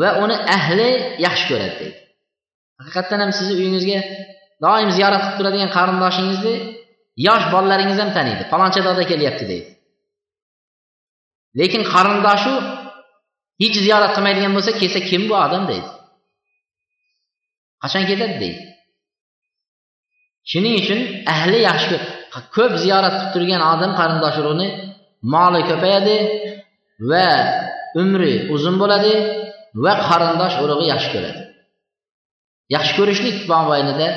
[0.00, 0.88] va uni ahli
[1.24, 1.98] yaxshi ko'radi deydi.
[2.78, 3.98] Haqiqatdan ham sizni uyingizga
[4.64, 6.54] doim ziyorat qilib turadigan qarindoshingizni
[7.26, 8.42] yosh bolalaringiz ham taniydi.
[8.52, 9.70] Faloncha doda kelyapti deydi.
[11.58, 12.54] Lekin qarindoshu
[13.62, 15.88] hech ziyorat qilmaydigan bo'lsa kelsa kim bu odam deydi.
[17.82, 18.62] Qachon ketadi deydi.
[20.50, 21.00] Shuning uchun
[21.34, 21.96] ahli yaxshi
[22.56, 24.68] ko'p ziyorat qilib turgan odam qarindosh urug'ni
[25.34, 26.16] moli ko'payadi
[27.10, 27.28] va
[28.02, 29.12] umri uzun bo'ladi
[29.84, 31.40] va qarindosh urug'i yaxshi ko'radi.
[32.74, 34.08] Yaxshi ko'rishlik mobaynida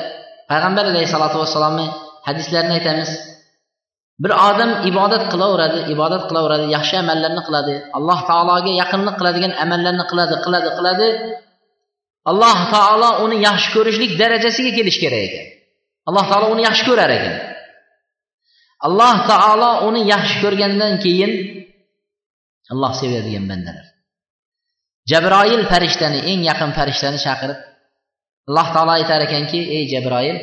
[0.50, 1.88] payg'ambar alayhissalotu vassalomni
[2.28, 3.12] hadislarni aytamiz.
[4.24, 10.36] Bir odam ibodat qilaveradi ibodat qilaveradi yaxshi amallarni qiladi alloh taologa yaqinlik qiladigan amallarni qiladi
[10.46, 11.08] qiladi qiladi.
[12.32, 15.46] Alloh taolo uni yaxshi ko'rishlik darajasiga kelishi kerak ekan.
[16.10, 17.36] Alloh taolo uni yaxshi ko'rar ekan.
[18.88, 21.32] Alloh taolo uni yaxshi ko'rgandan keyin
[22.74, 23.88] alloh sevadigan bandalar.
[25.12, 27.60] Jabroil farishtani eng yaqin farishtani chaqirib
[28.50, 30.38] alloh taolo aytar ekanki ey jabroil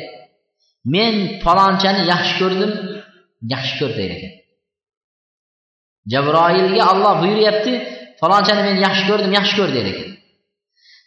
[0.93, 2.71] men falonchani yaxshi ko'rdim
[3.53, 4.33] yaxshi ko'r degan ekan.
[6.13, 7.73] Jabroilga olloh buyuryapti
[8.21, 10.09] falonchani men yaxshi ko'rdim yaxshi ko'r degan ekan.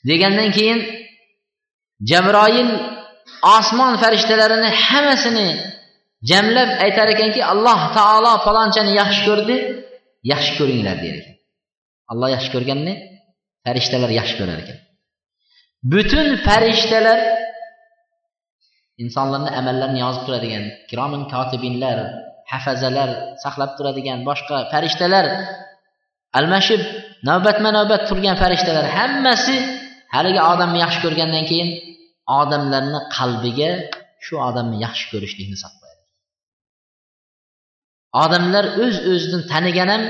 [0.08, 0.80] Degandan keyin
[2.10, 2.70] jabroil
[3.56, 5.48] osmon farishtalarini hammasini
[6.30, 9.56] jamlab aytar ekanki alloh taolo falonchani yaxshi ko'rdi
[10.32, 11.34] yaxshi ko'ringlar der ekan.
[12.12, 12.94] Alloh yaxshi ko'rganni
[13.64, 14.78] farishtalar yaxshi ko'rar ekan.
[15.92, 17.18] Butun farishtalar
[19.02, 21.98] insonlarni amallarini yozib turadigan kiromin kotibinlar
[22.52, 23.10] hafazalar
[23.44, 25.26] saqlab turadigan boshqa farishtalar
[26.38, 26.82] almashib
[27.28, 29.56] navbatma navbat turgan farishtalar hammasi
[30.14, 31.68] haligi odamni yaxshi ko'rgandan keyin
[32.40, 33.70] odamlarni qalbiga
[34.26, 36.02] shu odamni yaxshi ko'rishlikni saqlaydi
[38.24, 40.02] odamlar o'z öz o'zidan tanigan ham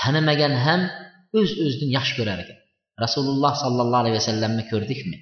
[0.00, 0.80] tanimagan ham
[1.38, 2.58] o'z öz o'zidan yaxshi ko'rar ekan
[3.04, 5.18] rasululloh sollallohu alayhi vasallamni ko'rdikmi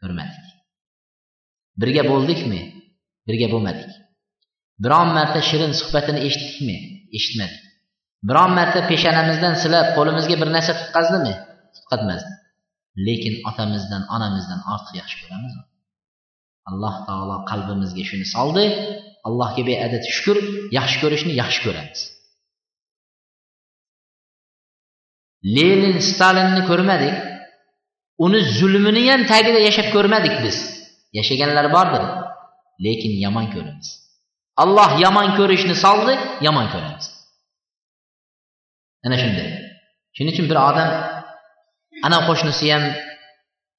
[0.00, 0.55] ko'rmadik
[1.80, 2.60] birga bo'ldikmi?
[3.28, 3.90] Birga bo'lmadik.
[4.84, 6.76] Biron marta shirin suhbatini eshitdikmi?
[7.16, 7.62] Eshitmadik.
[8.28, 11.34] Biron marta peshonamizdan silab qo'limizga bir narsa tutqazdimi?
[11.76, 12.32] Tutqazmasdi
[13.06, 15.64] lekin otamizdan onamizdan ortiq yaxshi ko'ramizmi
[16.70, 18.64] alloh taolo qalbimizga shuni soldi.
[19.28, 20.36] Allohga beadad shukur
[20.78, 22.00] yaxshi ko'rishni yaxshi ko'ramiz.
[25.56, 27.16] Lenin stalinni ko'rmadik.
[28.26, 30.56] Uni zulmini ham tagida yashab ko'rmadik biz
[31.18, 32.04] yashaganlar bordir
[32.84, 33.88] lekin yomon ko'ramiz
[34.62, 36.14] alloh yomon ko'rishni soldi
[36.46, 37.04] yomon ko'ramiz
[39.06, 39.48] ana shunday
[40.16, 40.90] shuning uchun bir odam
[42.06, 42.84] ana qo'shnisi ham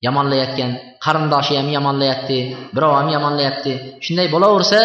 [0.05, 0.71] yomonlayotgan
[1.05, 2.37] qarindoshi ham yomonlayapti
[2.75, 3.71] birov ham yomonlayapti
[4.05, 4.79] shunday bo'laversa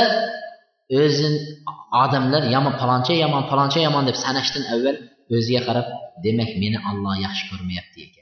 [1.01, 1.29] o'zi
[2.05, 4.97] odamlar yomon paloncha yomon paloncha yomon deb sanashdan avval
[5.37, 5.87] o'ziga qarab
[6.25, 8.22] demak meni olloh yaxshi ko'rmayapti ekan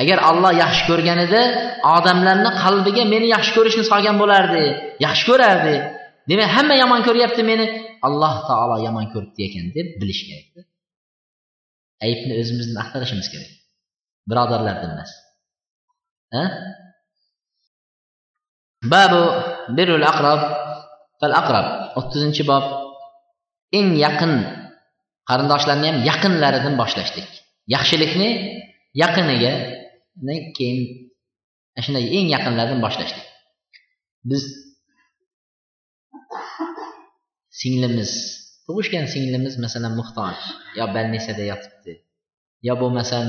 [0.00, 1.42] agar alloh yaxshi ko'rganida
[1.96, 4.64] odamlarni qalbiga meni yaxshi ko'rishni solgan bo'lardi
[5.06, 5.76] yaxshi ko'rardi.
[6.30, 7.66] Demak hamma yomon ko'ryapti meni.
[8.06, 10.66] Alloh taolo yomon ko'ribdi ekan deb bilish kerak
[12.06, 13.52] aybni o'zimizni axtarishimiz kerak.
[14.30, 15.12] Birodarlardan emas
[18.92, 19.22] babu
[19.76, 20.40] birul aqrab
[21.20, 21.66] fal aqrab.
[21.98, 22.64] O'ttizinchi bob.
[23.78, 24.32] Eng yaqin
[25.28, 27.28] qarindoshlarni ham yaqinlaridan boshlashdik.
[27.74, 28.28] Yaxshilikni
[29.02, 29.52] yaqiniga
[30.58, 30.78] keyin
[31.84, 33.26] shunday eng yaqinlardan boshlashdik
[34.30, 34.44] biz
[37.60, 38.10] singlimiz
[38.66, 40.38] tug'ishgan singlimiz masalan muhtoj
[40.78, 41.92] yo больницада yotibdi
[42.68, 43.26] yo bo'lmasam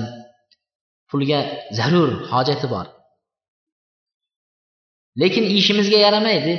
[1.14, 1.40] pulga
[1.78, 2.88] zarur hojati bor.
[5.22, 6.54] Lekin ishimizga yaramaydi.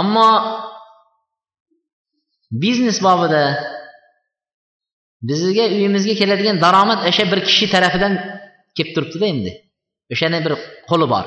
[0.00, 0.28] Ammo
[2.62, 3.44] biznes bobida
[5.28, 8.14] bizga uyimizga keladigan daromad o'sha bir kishi tarafidan
[8.78, 9.52] kelib turibdida endi.
[10.12, 10.54] O'shani bir
[10.90, 11.26] qo'li bor.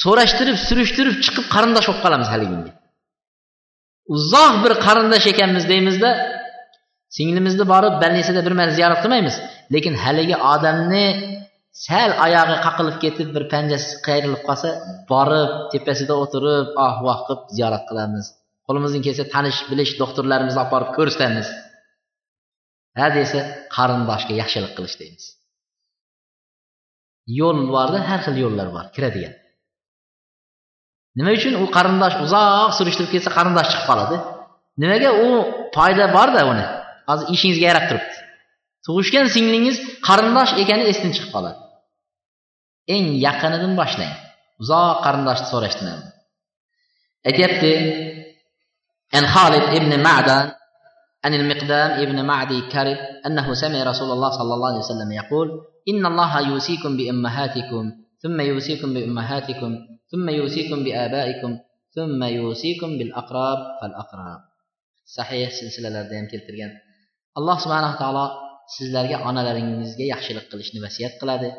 [0.00, 2.72] So'rashtirib surishtirib chiqib qarindosh bo'lib qolamiz haliginga.
[4.14, 6.10] Uzoq bir qarindosh ekanmiz deymizda
[7.16, 9.36] singlimizni borib больницада bir marta ziyorat qilmaymiz.
[9.74, 11.06] Lekin haligi odamni
[11.86, 14.70] sal oyog'i qaqilib ketib bir panjasi qayrilib qolsa
[15.12, 18.26] borib tepasida o'tirib oh voh qilib ziyorat qilamiz.
[18.66, 21.48] Qo'limizdan kelsa tanish bilish doktorlarimizni olib borib ko'rsatamiz.
[22.98, 23.40] Ha desa
[23.76, 25.24] qarindoshga yaxshilik qilish deymiz.
[27.39, 29.33] yo'l borda har xil yo'llar bor kiradigan
[31.17, 34.17] nima uchun u qarindosh uzoq surishtirib ketsa qarindosh chiqib qoladi
[34.81, 35.27] nimaga u
[35.75, 36.65] foyda borda uni
[37.09, 38.17] hozir ishingizga yarab turibdi
[38.85, 39.77] tug'ishgan singlingiz
[40.07, 41.59] qarindosh ekani esdan chiqib qoladi
[42.95, 44.13] eng yaqinidan boshlang
[44.61, 45.99] uzoq qarindoshni so'rashdan
[47.29, 47.73] aytyapti
[49.15, 50.51] عن خالد ابن معدن
[51.25, 52.97] عن المقدام ابن معدي كرب
[53.27, 55.47] أنه سمع رسول الله صلى الله عليه وسلم يقول
[55.91, 57.83] إن الله يوصيكم بأمهاتكم
[58.23, 59.71] ثم يوصيكم بأمهاتكم
[60.11, 61.51] ثم يوصيكم بآبائكم
[61.95, 64.39] ثم يوصيكم بالأقراب فالأقراب
[65.05, 66.71] صحيح سلسلة ham keltirgan
[67.37, 68.25] alloh subhanaa taolo
[68.75, 71.49] sizlarga onalaringizga yaxshilik qilishni vasiyat qiladi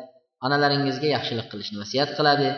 [0.45, 2.49] onalaringizga yaxshilik qilishni vasiyat qiladi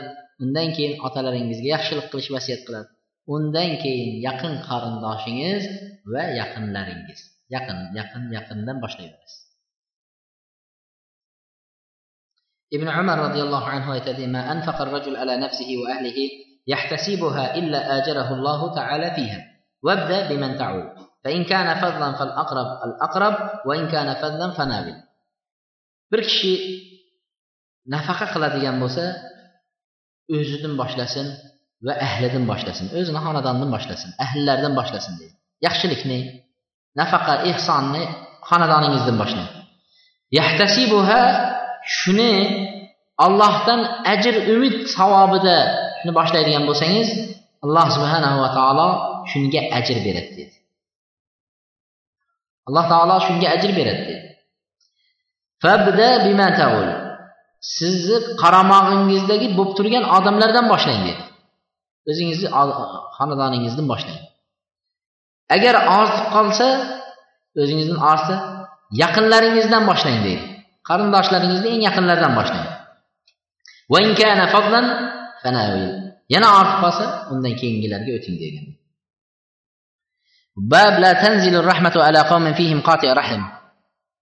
[0.44, 2.89] undan keyin otalaringizga yaxshilik qilish vasiyat qiladi
[3.36, 5.64] undan keyin yaqin qarindoshingiz
[6.14, 7.20] va yaqinlaringiz
[7.56, 9.45] yaqin yaqin yaqindan boshlayverasiz
[12.76, 16.18] ibn umar roziyallohu anhu aytadi ma anfaqa الرجل على نفسه وأهله
[16.68, 19.39] يحتسبها إلا آجره الله تعالى فيها
[19.84, 20.88] وابدأ بمن تعول
[21.24, 23.36] فإن كان فضلا فالأقرب الأقرب
[23.66, 24.96] وإن كان فضلا فناول
[26.12, 26.54] bir kishi
[27.94, 29.04] nafaqa qiladigan bo'lsa
[30.36, 31.28] o'zidan boshlasin
[31.88, 35.36] va ahlidan boshlasin o'zini xonadonidan boshlasin ahllaridan boshlasin deydi
[35.66, 36.20] yaxshilikni
[37.00, 38.04] nafaqa ehsonni
[38.50, 39.50] xonadoningizdan boshlang
[40.39, 41.22] yahtasibuha
[41.87, 42.32] shuni
[43.24, 43.80] allohdan
[44.12, 45.57] ajr umid savobida
[45.99, 47.09] shuni boshlaydigan bo'lsangiz
[47.64, 48.89] alloh subhanahu va taolo
[49.30, 50.57] shunga ajr beradi dedi.
[52.68, 54.24] Alloh taolo shunga ajr beradi dedi.
[57.76, 61.22] Sizni qaramog'ingizdagi bo'lib turgan odamlardan boshlang dedi.
[62.11, 62.49] O'zingizni
[63.16, 64.20] xonadoningizdan boshlang.
[65.57, 66.66] Agar ortib qolsa
[67.62, 68.34] o'zingizdan ortsa
[69.03, 70.56] yaqinlaringizdan boshlang deydi
[70.89, 72.68] qarindoshlaringizni eng yaqinlaridan boshlang.
[76.34, 78.66] Yana ortib qolsa undan keyingilarga o'ting degan.
[80.72, 83.43] Bab la tanzilu rahmatu ala qawmin fihim qati rahim.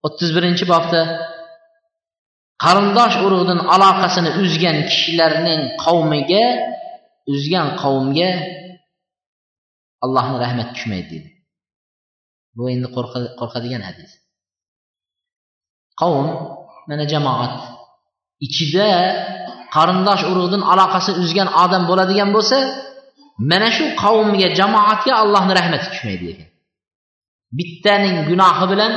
[0.07, 1.01] o'ttiz birinchi bobda
[2.65, 6.45] qarindosh urug'dan aloqasini uzgan kishilarning qavmiga
[7.33, 8.31] uzgan qavmga
[10.05, 11.31] allohni rahmati tushmaydi deydi
[12.57, 12.89] bu endi
[13.41, 14.11] qo'rqadigan hadis.
[16.01, 16.27] Qavm
[16.89, 17.55] mana jamoat.
[18.47, 18.91] Ichida
[19.75, 22.59] qarindosh urug'dan aloqasi uzgan odam bo'ladigan bo'lsa
[23.51, 26.49] mana shu qavmga jamoatga allohni rahmati tushmaydi ekan.
[27.59, 28.93] Bittaning gunohi bilan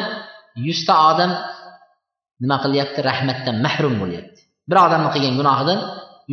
[0.67, 1.31] yuzta odam
[2.41, 2.99] nima qilyapti?
[3.09, 4.39] Rahmatdan mahrum bo'lyapti.
[4.69, 5.79] Bir odamni qilgan gunohidan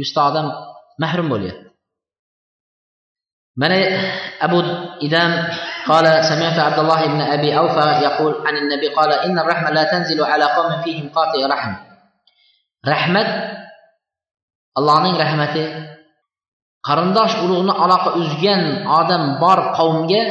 [0.00, 0.46] yuzta odam
[1.02, 1.66] mahrum bo'lyapti.
[3.60, 3.78] Mana
[4.46, 4.58] abu
[5.06, 5.30] idam
[5.89, 10.23] قال سمعت عبد الله بن أبي أوفى يقول عن النبي قال إن الرحمة لا تنزل
[10.23, 11.73] على قوم فيهم قاطع رحم
[12.87, 13.25] رحمة
[14.79, 15.63] allohning rahmati
[16.87, 18.61] qarindosh urug'ni aloqa uzgan
[18.99, 20.21] odam bor qavmga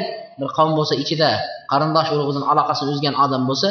[0.41, 1.31] bir qavm bo'lsa ichida
[1.73, 3.69] qarindosh urug'idan aloqasini uzgan odam bo'lsa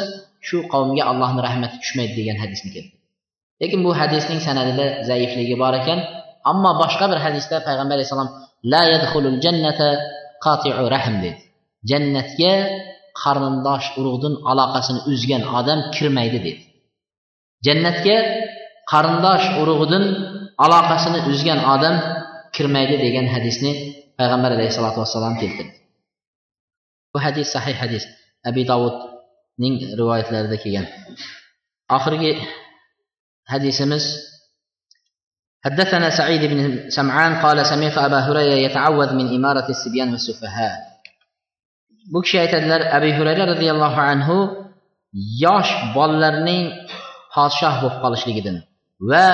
[0.48, 2.98] shu qavmga allohni rahmati tushmaydi degan hadisni keltirdi
[3.62, 5.98] lekin bu hadisning sanadida zaifligi bor ekan
[6.50, 8.30] ammo boshqa bir hadisda payg'ambar alayhissalom
[8.72, 9.88] la yadxulul jannata
[10.46, 11.40] qati'u rahm dedi
[11.90, 12.54] jannatga
[13.22, 16.52] qarindosh urug'dan aloqasini uzgan odam kirmaydi dedi
[17.66, 18.16] jannatga
[18.92, 20.04] qarindosh urug'idan
[20.64, 21.94] aloqasini uzgan odam
[22.54, 23.72] kirmaydi degan hadisni
[24.18, 25.74] payg'ambar alayhissalotu vassalom keltirdi
[27.12, 28.04] bu hadis sahih hadis
[28.48, 28.96] abi dovud
[29.62, 30.86] ning rivoyatlarida kelgan
[31.96, 32.32] oxirgi
[33.52, 34.06] hadisimiz
[35.66, 36.58] حدثنا سعيد بن
[36.98, 40.74] سمعان قال سمعت أبا هريرة يتعوذ من إمارة السبيان والسفهاء
[42.12, 44.36] bu kishi aytadilar abu hurayra roziyallohu anhu
[45.44, 46.62] yosh bolalarning
[47.34, 48.56] podshoh bo'lib qolishligidan
[49.10, 49.26] va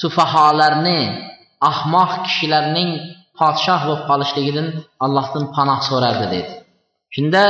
[0.00, 1.00] sufaholarni
[1.70, 2.90] ahmoq kishilarning
[3.38, 4.66] podshoh bo'lib qolishligidan
[5.04, 6.52] allohdan panoh so'rardi dedi
[7.14, 7.42] shunda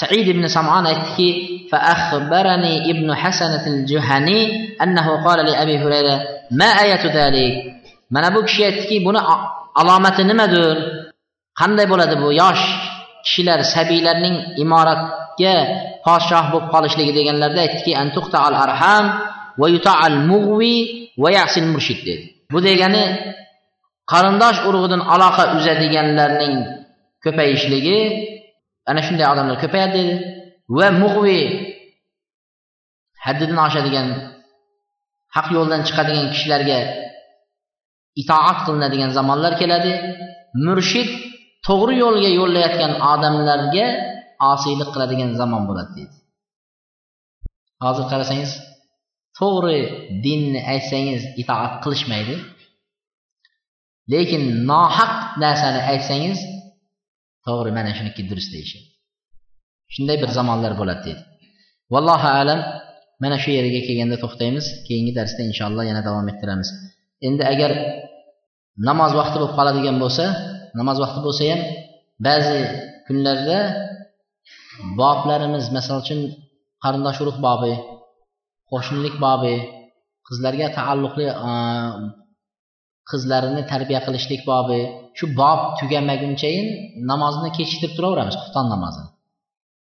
[0.00, 1.30] said ibn samon aytdiki
[1.74, 4.40] فأخبرني ابن حسنة الجهني
[4.82, 6.16] أنه قال لأبي هريرة
[6.50, 7.74] ما آية ذلك
[8.10, 9.18] mana bu kishi aytdiki buni
[9.80, 10.76] alomati nimadir
[11.60, 12.64] qanday bo'ladi bu yosh
[13.25, 15.55] kishilar sabiylarning imoratga
[16.05, 17.91] podshoh bo'lib qolishligi deganlarda aytdiki
[18.47, 19.05] al arham
[19.61, 20.75] va yuta al mug'vi
[21.21, 22.23] va yasil murshid dedi.
[22.53, 23.05] Bu degani
[24.11, 26.55] qarindosh urug'idan aloqa uzadiganlarning
[27.23, 27.99] ko'payishligi
[28.89, 30.15] ana shunday odamlar ko'payadi dedi.
[30.77, 31.41] Va mug'vi
[33.25, 34.07] haddidan oshadigan
[35.35, 36.79] haq yo'ldan chiqadigan kishilarga
[38.21, 39.93] itoat qilinadigan zamonlar keladi.
[40.65, 41.09] Murshid
[41.67, 43.87] to'g'ri yo'lga yo'llayotgan odamlarga
[44.51, 46.15] osiylik qiladigan zamon bo'ladi deydi.
[47.85, 48.51] Hozir qarasangiz
[49.39, 49.77] to'g'ri
[50.25, 52.35] dinni aytsangiz itoat qilishmaydi.
[54.13, 56.39] Lekin nohaq narsani aytsangiz
[57.45, 58.87] to'g'ri mana shuniki durust deyishadi.
[59.93, 61.21] Shunday bir zamonlar bo'ladi deydi.
[61.93, 62.59] Vallohu alam
[63.23, 64.65] mana shu yerga kelganda to'xtaymiz.
[64.87, 66.69] Keyingi darsda inshaalloh yana davom ettiramiz.
[67.27, 67.71] Endi agar
[68.87, 70.25] namoz vaqti bo'lib qoladigan bo'lsa
[70.79, 71.61] namoz vaqti bo'lsa ham
[72.27, 72.59] ba'zi
[73.07, 73.59] kunlarda
[74.99, 76.19] boblarimiz misol uchun
[76.83, 77.73] qarindosh urug' bobi
[78.71, 79.55] qo'shnilik bobi
[80.27, 81.25] qizlarga taalluqli
[83.11, 84.79] qizlarini tarbiya qilishlik bobi
[85.17, 86.67] shu bob tugamagunchayin
[87.11, 89.09] namozni kechiktirib turaveramiz xufton namozini.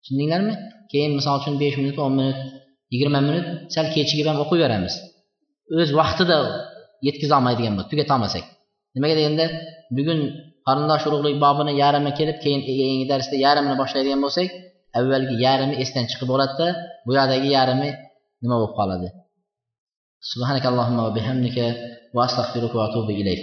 [0.00, 0.54] Tushundinglarmi?
[0.92, 2.38] Keyin misol uchun besh minut o'n minut
[2.92, 4.94] yigirma minut sal kechikib ham o'qiyveramiz.
[5.80, 6.36] O'z vaqtida
[7.06, 8.44] yetkazolmaydigan bo'lib tugatolmasak.
[8.94, 9.46] Nimaga deganda
[9.96, 10.20] bugun
[10.68, 14.48] qarindosh urug'lik bobini yarmi kelib keyin keyingi darsda yarmini boshlaydigan bo'lsak
[14.98, 16.68] avvalgi yarmi esdan chiqib qoladida
[17.06, 17.88] bu yoqdagi yarmi
[18.42, 19.08] nima bo'lib qoladi?
[20.30, 21.66] Subhanakallohumma va bihamdika
[22.16, 23.42] va astag'firuka va atubu ilayk.